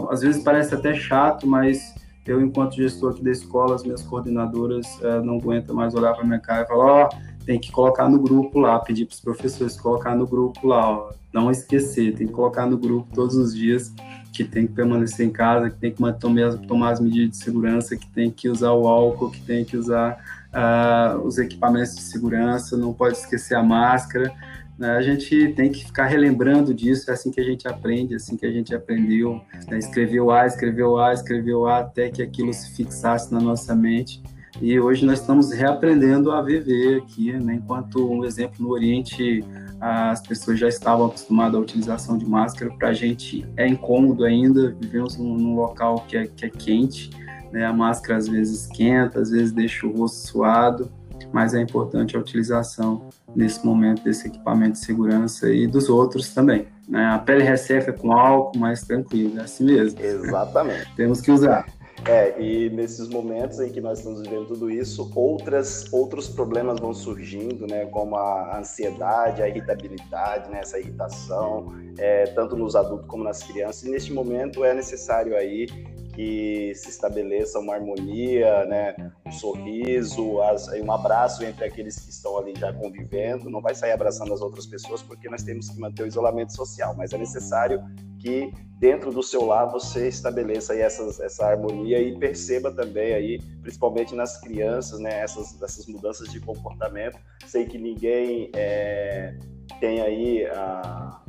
às 0.10 0.22
vezes 0.22 0.44
parece 0.44 0.74
até 0.74 0.94
chato, 0.94 1.46
mas 1.46 1.94
eu, 2.26 2.42
enquanto 2.42 2.76
gestor 2.76 3.12
aqui 3.12 3.24
da 3.24 3.32
escola, 3.32 3.76
as 3.76 3.84
minhas 3.84 4.02
coordenadoras 4.02 4.86
é, 5.04 5.22
não 5.22 5.38
aguentam 5.38 5.76
mais 5.76 5.94
olhar 5.94 6.14
para 6.14 6.24
minha 6.24 6.40
cara 6.40 6.64
e 6.64 6.68
falar: 6.68 6.86
Ó, 6.86 7.10
oh, 7.10 7.46
tem 7.46 7.60
que 7.60 7.72
colocar 7.72 8.10
no 8.10 8.20
grupo 8.20 8.60
lá, 8.60 8.80
pedir 8.80 9.06
para 9.06 9.14
os 9.14 9.20
professores 9.20 9.80
colocar 9.80 10.16
no 10.16 10.26
grupo 10.26 10.68
lá, 10.68 10.90
ó, 10.90 11.10
não 11.32 11.52
esquecer, 11.52 12.16
tem 12.16 12.26
que 12.26 12.34
colocar 12.34 12.66
no 12.66 12.78
grupo 12.78 13.08
todos 13.14 13.36
os 13.36 13.54
dias 13.54 13.94
que 14.34 14.44
tem 14.44 14.68
que 14.68 14.74
permanecer 14.74 15.26
em 15.26 15.32
casa, 15.32 15.70
que 15.70 15.78
tem 15.78 15.92
que 15.92 15.98
tomar, 16.20 16.58
tomar 16.68 16.90
as 16.92 17.00
medidas 17.00 17.30
de 17.30 17.38
segurança, 17.38 17.96
que 17.96 18.08
tem 18.10 18.30
que 18.30 18.50
usar 18.50 18.72
o 18.72 18.88
álcool, 18.88 19.30
que 19.30 19.42
tem 19.42 19.64
que 19.64 19.78
usar 19.78 20.18
uh, 20.56 21.20
os 21.20 21.38
equipamentos 21.38 21.96
de 21.96 22.02
segurança, 22.02 22.78
não 22.78 22.94
pode 22.94 23.18
esquecer 23.18 23.56
a 23.56 23.64
máscara. 23.64 24.34
Né? 24.78 24.92
A 24.92 25.02
gente 25.02 25.54
tem 25.54 25.72
que 25.72 25.86
ficar 25.86 26.06
relembrando 26.06 26.74
disso, 26.74 27.10
é 27.10 27.14
assim 27.14 27.32
que 27.32 27.42
a 27.42 27.44
gente 27.44 27.68
aprende, 27.68 28.14
é 28.14 28.16
assim 28.18 28.38
que 28.38 28.46
a 28.46 28.52
gente 28.52 28.74
aprendeu. 28.74 29.42
Né? 29.70 29.78
Escreveu 29.78 30.32
A, 30.32 30.46
escreveu 30.46 30.98
A, 30.98 31.14
escreveu 31.14 31.68
A, 31.68 31.80
até 31.80 32.10
que 32.10 32.22
aquilo 32.22 32.54
se 32.54 32.72
fixasse 32.72 33.34
na 33.34 33.40
nossa 33.40 33.76
mente. 33.76 34.24
E 34.62 34.80
hoje 34.80 35.06
nós 35.06 35.20
estamos 35.20 35.52
reaprendendo 35.52 36.32
a 36.32 36.42
viver 36.42 37.02
aqui, 37.02 37.34
né? 37.34 37.56
enquanto 37.56 38.10
um 38.10 38.24
exemplo 38.24 38.64
no 38.64 38.72
Oriente 38.72 39.44
as 39.80 40.22
pessoas 40.22 40.60
já 40.60 40.68
estavam 40.68 41.08
acostumadas 41.08 41.56
à 41.56 41.60
utilização 41.60 42.18
de 42.18 42.26
máscara, 42.26 42.72
para 42.72 42.90
a 42.90 42.94
gente 42.94 43.46
é 43.58 43.68
incômodo 43.68 44.24
ainda, 44.24 44.76
vivemos 44.80 45.18
num, 45.18 45.56
local 45.56 46.06
que 46.08 46.18
é, 46.18 46.28
que 46.28 46.46
é 46.46 46.50
quente, 46.50 47.10
né? 47.56 47.66
A 47.66 47.72
máscara 47.72 48.18
às 48.18 48.28
vezes 48.28 48.64
esquenta, 48.64 49.22
às 49.22 49.30
vezes 49.30 49.54
deixa 49.54 49.88
o 49.88 49.98
rosto 49.98 50.28
suado, 50.28 50.92
mas 51.32 51.54
é 51.54 51.62
importante 51.62 52.18
a 52.18 52.20
utilização 52.20 53.08
nesse 53.34 53.66
momento 53.66 54.04
desse 54.04 54.28
equipamento 54.28 54.74
de 54.74 54.80
segurança 54.80 55.50
e 55.50 55.66
dos 55.66 55.88
outros 55.88 56.34
também. 56.34 56.68
Né? 56.88 57.06
A 57.06 57.18
pele 57.18 57.44
resseca 57.44 57.94
com 57.94 58.12
álcool, 58.12 58.60
mais 58.60 58.82
tranquilo, 58.82 59.40
é 59.40 59.44
assim 59.44 59.64
mesmo. 59.64 60.02
Exatamente. 60.02 60.94
Temos 60.98 61.22
que 61.22 61.32
usar. 61.32 61.66
É, 62.06 62.40
e 62.40 62.70
nesses 62.72 63.08
momentos 63.08 63.60
em 63.62 63.72
que 63.72 63.80
nós 63.80 64.00
estamos 64.00 64.22
vivendo 64.22 64.48
tudo 64.48 64.70
isso, 64.70 65.10
outras, 65.16 65.92
outros 65.94 66.28
problemas 66.28 66.78
vão 66.80 66.94
surgindo, 66.94 67.66
né, 67.66 67.86
como 67.86 68.18
a 68.18 68.60
ansiedade, 68.60 69.42
a 69.42 69.48
irritabilidade, 69.48 70.52
né, 70.52 70.60
essa 70.60 70.78
irritação, 70.78 71.74
é, 71.98 72.26
tanto 72.26 72.58
nos 72.58 72.76
adultos 72.76 73.08
como 73.08 73.24
nas 73.24 73.42
crianças. 73.42 73.84
E 73.84 73.90
neste 73.90 74.14
momento 74.14 74.64
é 74.66 74.74
necessário 74.74 75.36
aí 75.38 75.68
que 76.16 76.74
se 76.76 76.90
estabeleça 76.90 77.60
uma 77.60 77.76
harmonia, 77.76 78.66
né, 78.66 78.96
um 79.26 79.32
sorriso, 79.32 80.42
as, 80.42 80.68
um 80.70 80.92
abraço 80.92 81.44
entre 81.44 81.66
aqueles 81.66 82.00
que 82.00 82.10
estão 82.10 82.38
ali 82.38 82.54
já 82.58 82.74
convivendo. 82.74 83.50
Não 83.50 83.62
vai 83.62 83.76
sair 83.76 83.92
abraçando 83.92 84.34
as 84.34 84.42
outras 84.42 84.66
pessoas 84.66 85.04
porque 85.04 85.30
nós 85.30 85.44
temos 85.44 85.70
que 85.70 85.80
manter 85.80 86.04
o 86.04 86.08
isolamento 86.08 86.56
social, 86.56 86.96
mas 86.96 87.12
é 87.12 87.18
necessário 87.18 87.84
que 88.20 88.52
dentro 88.80 89.12
do 89.12 89.22
seu 89.22 89.46
lar 89.46 89.66
você 89.66 90.08
estabeleça 90.08 90.74
aí 90.74 90.82
essas, 90.82 91.20
essa 91.20 91.46
harmonia 91.46 92.00
e 92.00 92.18
perceba 92.18 92.72
também 92.72 93.14
aí, 93.14 93.40
principalmente 93.62 94.16
nas 94.16 94.40
crianças, 94.42 95.00
né, 95.00 95.20
essas, 95.20 95.62
essas 95.62 95.86
mudanças 95.88 96.30
de 96.32 96.40
comportamento. 96.40 97.20
Sei 97.46 97.66
que 97.66 97.78
ninguém 97.78 98.52
é, 98.56 99.38
tem 99.80 100.02
aí 100.02 100.46
a, 100.48 101.22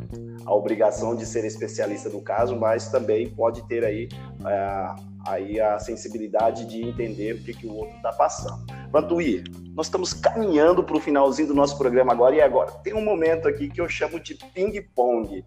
a 0.45 0.55
obrigação 0.55 1.15
de 1.15 1.27
ser 1.27 1.45
especialista 1.45 2.09
no 2.09 2.21
caso, 2.21 2.57
mas 2.57 2.89
também 2.89 3.29
pode 3.29 3.67
ter 3.69 3.85
aí, 3.85 4.09
é, 4.45 4.95
aí 5.27 5.61
a 5.61 5.79
sensibilidade 5.79 6.67
de 6.67 6.83
entender 6.83 7.35
o 7.35 7.43
que, 7.43 7.53
que 7.53 7.67
o 7.67 7.75
outro 7.75 7.97
está 7.97 8.13
passando. 8.13 8.65
Vantuí, 8.91 9.45
nós 9.75 9.87
estamos 9.87 10.13
caminhando 10.13 10.83
para 10.83 10.97
o 10.97 11.01
finalzinho 11.01 11.49
do 11.49 11.55
nosso 11.55 11.77
programa 11.77 12.13
agora, 12.13 12.35
e 12.35 12.41
agora 12.41 12.71
tem 12.83 12.95
um 12.95 13.05
momento 13.05 13.49
aqui 13.49 13.69
que 13.69 13.81
eu 13.81 13.89
chamo 13.89 14.19
de 14.21 14.35
ping-pong. 14.35 15.45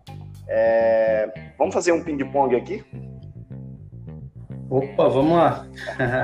É... 0.48 1.54
Vamos 1.58 1.74
fazer 1.74 1.92
um 1.92 2.04
ping-pong 2.04 2.56
aqui? 2.56 2.84
Opa, 4.70 5.10
vamos 5.10 5.32
lá. 5.32 5.68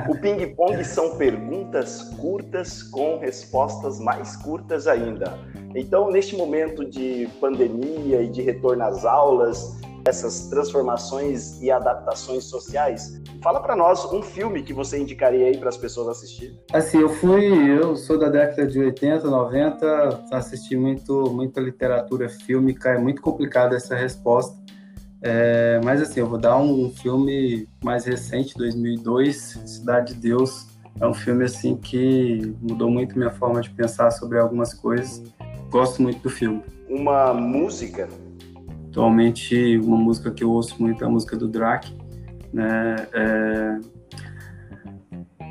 o 0.07 0.15
ping-pong 0.15 0.83
são 0.85 1.17
perguntas 1.17 2.03
curtas 2.19 2.83
com 2.83 3.17
respostas 3.17 3.99
mais 3.99 4.35
curtas 4.35 4.87
ainda. 4.87 5.39
Então, 5.73 6.11
neste 6.11 6.37
momento 6.37 6.87
de 6.87 7.27
pandemia 7.41 8.21
e 8.21 8.29
de 8.29 8.43
retorno 8.43 8.83
às 8.83 9.03
aulas, 9.03 9.75
essas 10.07 10.47
transformações 10.47 11.59
e 11.59 11.71
adaptações 11.71 12.43
sociais, 12.43 13.19
fala 13.41 13.59
para 13.59 13.75
nós 13.75 14.05
um 14.13 14.21
filme 14.21 14.61
que 14.61 14.73
você 14.73 14.99
indicaria 14.99 15.47
aí 15.47 15.57
para 15.57 15.69
as 15.69 15.77
pessoas 15.77 16.09
assistirem. 16.09 16.55
Assim, 16.71 16.99
eu 16.99 17.09
fui, 17.09 17.45
eu 17.67 17.95
sou 17.95 18.19
da 18.19 18.29
década 18.29 18.67
de 18.67 18.79
80, 18.79 19.27
90, 19.27 20.25
assisti 20.31 20.77
muito, 20.77 21.31
muita 21.31 21.59
literatura 21.59 22.29
fílmica, 22.29 22.89
é 22.89 22.97
muito 22.99 23.23
complicada 23.23 23.75
essa 23.75 23.95
resposta 23.95 24.55
é, 25.27 25.81
mas 25.83 26.03
assim, 26.03 26.19
eu 26.19 26.27
vou 26.27 26.37
dar 26.37 26.55
um, 26.59 26.91
filme 26.91 27.67
mais 27.83 28.05
recente, 28.05 28.55
2002, 28.55 29.59
Cidade 29.65 30.13
de 30.13 30.19
Deus. 30.19 30.67
É 30.99 31.07
um 31.07 31.15
filme 31.15 31.43
assim 31.43 31.75
que 31.75 32.53
mudou 32.61 32.91
muito 32.91 33.17
minha 33.17 33.31
forma 33.31 33.59
de 33.59 33.71
pensar 33.71 34.11
sobre 34.11 34.37
algumas 34.37 34.71
coisas. 34.75 35.23
Gosto 35.71 35.99
muito 36.03 36.21
do 36.21 36.29
filme. 36.29 36.61
Uma 36.87 37.33
música? 37.33 38.07
Atualmente, 38.89 39.79
uma 39.79 39.97
música 39.97 40.29
que 40.29 40.43
eu 40.43 40.51
ouço 40.51 40.79
muito 40.79 41.03
é 41.03 41.07
a 41.07 41.09
música 41.09 41.35
do 41.35 41.47
Drake. 41.47 41.97
Né? 42.53 42.95
É... 43.11 43.79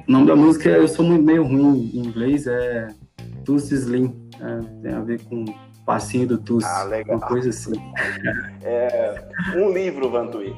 O 0.07 0.13
nome 0.13 0.29
da 0.29 0.37
música, 0.37 0.69
eu 0.69 0.87
sou 0.87 1.05
meio 1.05 1.43
ruim 1.43 1.91
em 1.93 1.99
inglês, 1.99 2.47
é 2.47 2.95
Tuss 3.45 3.73
Slim. 3.73 4.15
É, 4.41 4.83
tem 4.83 4.93
a 4.93 5.01
ver 5.01 5.21
com 5.25 5.45
Passinho 5.85 6.27
do 6.27 6.39
Tuss. 6.39 6.65
Ah, 6.65 6.85
legal. 6.85 7.17
Uma 7.17 7.27
coisa 7.27 7.51
assim. 7.51 7.73
É, 8.67 9.23
um 9.57 9.71
livro, 9.71 10.11
Vantuí. 10.11 10.57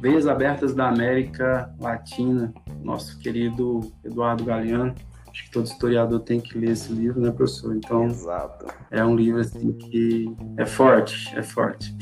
Veias 0.00 0.28
Abertas 0.28 0.72
da 0.72 0.88
América 0.88 1.74
Latina, 1.80 2.54
nosso 2.84 3.18
querido 3.18 3.92
Eduardo 4.04 4.44
Galeano. 4.44 4.94
Acho 5.28 5.44
que 5.46 5.50
todo 5.50 5.66
historiador 5.66 6.20
tem 6.20 6.40
que 6.40 6.56
ler 6.56 6.70
esse 6.70 6.92
livro, 6.92 7.20
né, 7.20 7.32
professor? 7.32 7.74
Então, 7.74 8.04
Exato. 8.04 8.66
é 8.92 9.04
um 9.04 9.16
livro 9.16 9.40
assim 9.40 9.72
que 9.72 10.32
é 10.56 10.64
forte, 10.64 11.36
é 11.36 11.42
forte. 11.42 11.92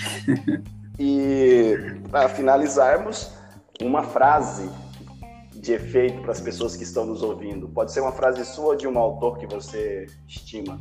e 0.99 1.75
para 2.11 2.29
finalizarmos, 2.29 3.33
uma 3.81 4.03
frase 4.03 4.69
de 5.55 5.73
efeito 5.73 6.21
para 6.23 6.33
as 6.33 6.41
pessoas 6.41 6.77
que 6.77 6.83
estão 6.83 7.07
nos 7.07 7.23
ouvindo. 7.23 7.69
Pode 7.69 7.93
ser 7.93 8.01
uma 8.01 8.13
frase 8.13 8.45
sua 8.45 8.67
ou 8.67 8.77
de 8.77 8.89
um 8.89 8.99
autor 8.99 9.39
que 9.39 9.47
você 9.47 10.07
estima. 10.27 10.81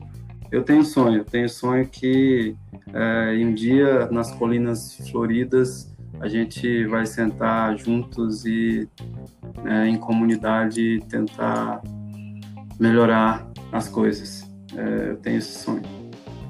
Eu 0.52 0.64
tenho 0.64 0.84
sonho, 0.84 1.24
tenho 1.24 1.48
sonho 1.48 1.88
que 1.88 2.56
é, 2.94 3.34
um 3.38 3.54
dia 3.54 4.08
nas 4.12 4.32
colinas 4.32 4.98
floridas 5.10 5.90
a 6.20 6.28
gente 6.28 6.86
vai 6.88 7.06
sentar 7.06 7.78
juntos 7.78 8.46
e 8.46 8.88
é, 9.66 9.88
em 9.88 9.98
comunidade 9.98 11.00
tentar 11.10 11.82
melhorar 12.80 13.50
as 13.72 13.88
coisas. 13.88 14.44
É, 14.76 15.12
eu 15.12 15.18
tenho 15.18 15.38
esse 15.38 15.58
sonho. 15.58 15.84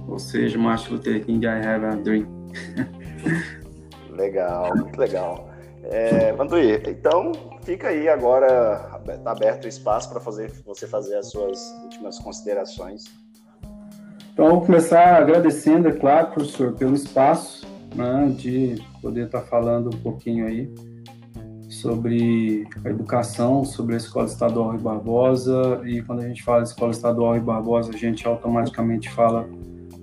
Ou 0.07 0.17
seja, 0.17 0.57
Martin 0.57 0.93
Luther 0.93 1.23
King, 1.23 1.45
I 1.45 1.49
have 1.49 1.85
a 1.85 1.95
dream. 1.95 2.27
legal, 4.09 4.75
muito 4.75 4.99
legal. 4.99 5.49
É, 5.83 6.33
Vanduí, 6.33 6.81
então 6.87 7.31
fica 7.63 7.89
aí 7.89 8.09
agora 8.09 8.99
tá 9.23 9.31
aberto 9.31 9.65
o 9.65 9.67
espaço 9.67 10.09
para 10.09 10.19
fazer 10.19 10.51
você 10.65 10.87
fazer 10.87 11.15
as 11.17 11.31
suas 11.31 11.59
últimas 11.83 12.19
considerações. 12.19 13.05
Então, 14.33 14.49
vou 14.49 14.61
começar 14.61 15.17
agradecendo, 15.17 15.89
é 15.89 15.91
claro, 15.91 16.31
professor, 16.31 16.73
pelo 16.73 16.95
espaço 16.95 17.67
né, 17.95 18.33
de 18.37 18.81
poder 19.01 19.25
estar 19.25 19.41
falando 19.41 19.87
um 19.93 19.99
pouquinho 19.99 20.47
aí 20.47 20.73
sobre 21.69 22.65
a 22.83 22.89
educação, 22.89 23.65
sobre 23.65 23.95
a 23.95 23.97
Escola 23.97 24.25
Estadual 24.25 24.71
Rui 24.71 24.79
Barbosa. 24.79 25.81
E 25.85 26.01
quando 26.01 26.19
a 26.19 26.27
gente 26.27 26.43
fala 26.43 26.63
Escola 26.63 26.91
Estadual 26.91 27.31
Rui 27.31 27.41
Barbosa, 27.41 27.91
a 27.93 27.97
gente 27.97 28.25
automaticamente 28.25 29.09
fala 29.09 29.49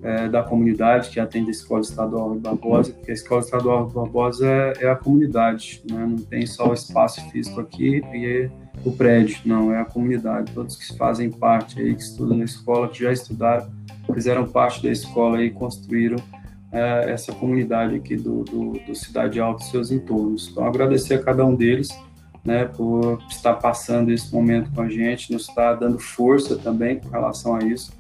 é, 0.03 0.29
da 0.29 0.43
comunidade 0.43 1.09
que 1.09 1.19
atende 1.19 1.49
a 1.49 1.53
Escola 1.53 1.81
Estadual 1.81 2.29
Rui 2.29 2.39
Barbosa, 2.39 2.93
porque 2.93 3.11
a 3.11 3.15
Escola 3.15 3.41
Estadual 3.41 3.85
Rui 3.85 3.95
Barbosa 3.95 4.47
é, 4.47 4.73
é 4.81 4.91
a 4.91 4.97
comunidade, 4.97 5.83
né? 5.91 6.07
não 6.07 6.19
tem 6.19 6.45
só 6.47 6.69
o 6.69 6.75
espaço 6.75 7.21
físico 7.31 7.61
aqui 7.61 8.03
e 8.13 8.51
o 8.85 8.93
prédio, 8.93 9.41
não, 9.45 9.73
é 9.73 9.81
a 9.81 9.85
comunidade, 9.85 10.53
todos 10.53 10.77
que 10.77 10.97
fazem 10.97 11.31
parte 11.31 11.81
aí, 11.81 11.95
que 11.95 12.03
estudam 12.03 12.37
na 12.37 12.45
escola, 12.45 12.89
que 12.89 13.03
já 13.03 13.13
estudaram 13.13 13.78
fizeram 14.15 14.47
parte 14.47 14.83
da 14.83 14.91
escola 14.91 15.43
e 15.43 15.51
construíram 15.51 16.19
é, 16.73 17.11
essa 17.11 17.33
comunidade 17.33 17.95
aqui 17.95 18.17
do, 18.17 18.45
do, 18.45 18.73
do, 18.87 18.95
Cidade 18.95 19.41
Alta 19.41 19.63
e 19.63 19.67
seus 19.67 19.91
entornos. 19.91 20.49
Então, 20.51 20.65
agradecer 20.65 21.15
a 21.15 21.23
cada 21.23 21.45
um 21.45 21.55
deles 21.55 21.89
né, 22.45 22.65
por 22.65 23.23
estar 23.29 23.55
passando 23.55 24.13
esse 24.13 24.33
momento 24.33 24.71
com 24.73 24.83
a 24.83 24.89
gente, 24.89 25.33
nos 25.33 25.49
estar 25.49 25.75
dando 25.75 25.99
força 25.99 26.57
também 26.57 26.99
com 26.99 27.09
relação 27.09 27.55
a 27.55 27.65
isso. 27.65 27.93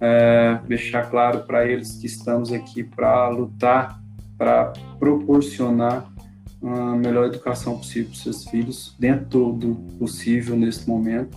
É, 0.00 0.58
deixar 0.66 1.08
claro 1.08 1.40
para 1.40 1.64
eles 1.64 1.96
que 1.96 2.06
estamos 2.06 2.52
aqui 2.52 2.82
para 2.82 3.28
lutar, 3.28 4.00
para 4.36 4.72
proporcionar 4.98 6.10
a 6.62 6.96
melhor 6.96 7.26
educação 7.26 7.78
possível 7.78 8.10
para 8.10 8.18
seus 8.18 8.44
filhos, 8.44 8.96
dentro 8.98 9.52
do 9.52 9.74
possível 9.98 10.56
nesse 10.56 10.88
momento. 10.88 11.36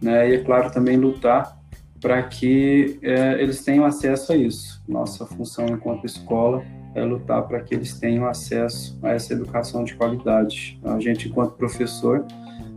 Né, 0.00 0.30
e, 0.30 0.34
é 0.34 0.38
claro, 0.38 0.70
também 0.70 0.96
lutar 0.96 1.58
para 2.04 2.22
que 2.22 2.98
é, 3.00 3.42
eles 3.42 3.64
tenham 3.64 3.86
acesso 3.86 4.30
a 4.34 4.36
isso. 4.36 4.84
Nossa 4.86 5.24
função 5.24 5.64
enquanto 5.68 6.04
escola 6.04 6.62
é 6.94 7.02
lutar 7.02 7.48
para 7.48 7.60
que 7.60 7.74
eles 7.74 7.98
tenham 7.98 8.26
acesso 8.26 8.98
a 9.02 9.12
essa 9.12 9.32
educação 9.32 9.82
de 9.84 9.94
qualidade. 9.94 10.78
A 10.84 11.00
gente, 11.00 11.30
enquanto 11.30 11.52
professor, 11.52 12.26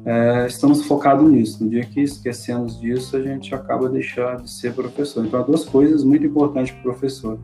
é, 0.06 0.48
estamos 0.48 0.86
focados 0.86 1.30
nisso. 1.30 1.62
No 1.62 1.70
dia 1.70 1.84
que 1.84 2.00
esquecemos 2.00 2.80
disso, 2.80 3.18
a 3.18 3.22
gente 3.22 3.54
acaba 3.54 3.90
deixando 3.90 4.44
de 4.44 4.50
ser 4.50 4.74
professor. 4.74 5.26
Então, 5.26 5.42
há 5.42 5.44
duas 5.44 5.66
coisas 5.66 6.06
muito 6.06 6.26
importantes 6.26 6.72
para 6.72 6.80
o 6.80 6.84
professor: 6.84 7.38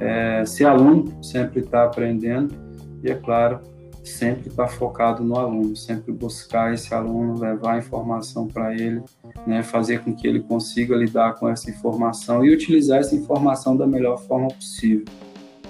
é, 0.00 0.44
ser 0.44 0.64
aluno, 0.64 1.22
sempre 1.22 1.60
estar 1.60 1.82
tá 1.82 1.84
aprendendo, 1.84 2.52
e, 3.00 3.12
é 3.12 3.14
claro, 3.14 3.60
sempre 4.08 4.48
estar 4.48 4.64
tá 4.64 4.68
focado 4.68 5.22
no 5.22 5.36
aluno, 5.36 5.76
sempre 5.76 6.12
buscar 6.12 6.74
esse 6.74 6.92
aluno, 6.92 7.38
levar 7.38 7.74
a 7.74 7.78
informação 7.78 8.46
para 8.46 8.74
ele, 8.74 9.02
né, 9.46 9.62
fazer 9.62 10.02
com 10.02 10.14
que 10.14 10.26
ele 10.26 10.40
consiga 10.40 10.96
lidar 10.96 11.34
com 11.34 11.48
essa 11.48 11.70
informação 11.70 12.44
e 12.44 12.52
utilizar 12.52 12.98
essa 13.00 13.14
informação 13.14 13.76
da 13.76 13.86
melhor 13.86 14.18
forma 14.18 14.48
possível. 14.48 15.04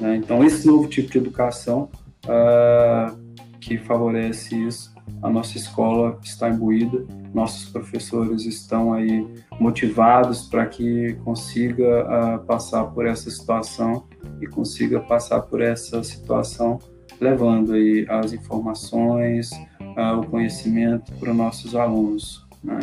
Né? 0.01 0.16
Então, 0.16 0.45
esse 0.45 0.66
novo 0.66 0.89
tipo 0.89 1.11
de 1.11 1.18
educação 1.18 1.89
uh, 2.24 3.16
que 3.61 3.76
favorece 3.78 4.57
isso, 4.57 4.95
a 5.22 5.28
nossa 5.28 5.57
escola 5.57 6.18
está 6.22 6.49
imbuída, 6.49 7.05
nossos 7.34 7.68
professores 7.70 8.45
estão 8.45 8.93
aí 8.93 9.26
motivados 9.59 10.43
para 10.43 10.66
que 10.66 11.14
consiga 11.24 12.05
uh, 12.05 12.45
passar 12.47 12.84
por 12.84 13.07
essa 13.07 13.30
situação 13.30 14.05
e 14.41 14.47
consiga 14.47 15.01
passar 15.01 15.43
por 15.43 15.61
essa 15.61 16.03
situação 16.03 16.78
levando 17.21 17.73
aí 17.73 18.07
as 18.09 18.33
informações, 18.33 19.51
uh, 19.81 20.21
o 20.21 20.27
conhecimento 20.27 21.12
para 21.14 21.31
os 21.31 21.37
nossos 21.37 21.75
alunos. 21.75 22.47
Né? 22.62 22.79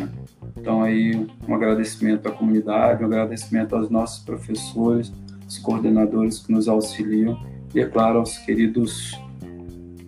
Então 0.56 0.82
aí 0.82 1.26
um 1.48 1.54
agradecimento 1.54 2.28
à 2.28 2.32
comunidade, 2.32 3.02
um 3.02 3.06
agradecimento 3.06 3.76
aos 3.76 3.90
nossos 3.90 4.24
professores, 4.24 5.12
os 5.46 5.58
coordenadores 5.58 6.40
que 6.40 6.52
nos 6.52 6.68
auxiliam 6.68 7.38
e 7.74 7.80
é 7.80 7.86
claro 7.86 8.18
aos 8.18 8.38
queridos 8.38 9.18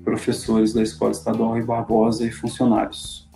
professores 0.05 0.73
da 0.73 0.83
Escola 0.83 1.11
Estadual 1.11 1.51
Rui 1.51 1.63
Barbosa 1.63 2.25
e 2.25 2.31
funcionários. 2.31 3.28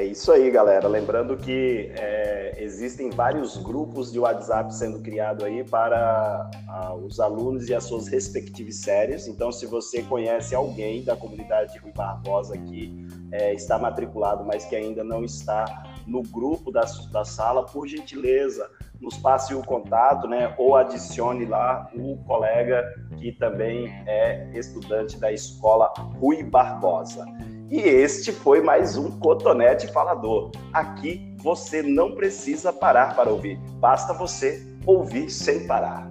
É 0.00 0.04
isso 0.06 0.32
aí, 0.32 0.50
galera. 0.50 0.88
Lembrando 0.88 1.36
que 1.36 1.92
é, 1.94 2.54
existem 2.56 3.10
vários 3.10 3.58
grupos 3.58 4.10
de 4.10 4.18
WhatsApp 4.18 4.74
sendo 4.74 4.98
criados 5.00 5.44
aí 5.44 5.62
para 5.62 6.50
a, 6.66 6.94
os 6.94 7.20
alunos 7.20 7.68
e 7.68 7.74
as 7.74 7.84
suas 7.84 8.08
respectivas 8.08 8.76
séries. 8.76 9.28
Então, 9.28 9.52
se 9.52 9.66
você 9.66 10.02
conhece 10.02 10.54
alguém 10.54 11.04
da 11.04 11.14
comunidade 11.14 11.74
de 11.74 11.80
Rui 11.80 11.92
Barbosa 11.92 12.56
que 12.56 13.06
é, 13.30 13.52
está 13.52 13.78
matriculado, 13.78 14.42
mas 14.42 14.64
que 14.64 14.74
ainda 14.74 15.04
não 15.04 15.22
está 15.22 15.82
no 16.06 16.22
grupo 16.22 16.72
da, 16.72 16.86
da 17.12 17.22
sala, 17.22 17.66
por 17.66 17.86
gentileza, 17.86 18.70
nos 19.02 19.18
passe 19.18 19.54
o 19.54 19.62
contato, 19.62 20.26
né? 20.26 20.54
Ou 20.56 20.76
adicione 20.76 21.44
lá 21.44 21.90
o 21.94 22.16
colega 22.24 22.82
que 23.18 23.32
também 23.32 23.88
é 24.06 24.50
estudante 24.54 25.20
da 25.20 25.30
escola 25.30 25.92
Rui 26.18 26.42
Barbosa. 26.42 27.26
E 27.70 27.82
este 27.82 28.32
foi 28.32 28.60
mais 28.60 28.96
um 28.96 29.12
Cotonete 29.20 29.86
Falador. 29.92 30.50
Aqui 30.72 31.32
você 31.36 31.80
não 31.84 32.16
precisa 32.16 32.72
parar 32.72 33.14
para 33.14 33.30
ouvir, 33.30 33.60
basta 33.78 34.12
você 34.12 34.66
ouvir 34.84 35.30
sem 35.30 35.68
parar. 35.68 36.10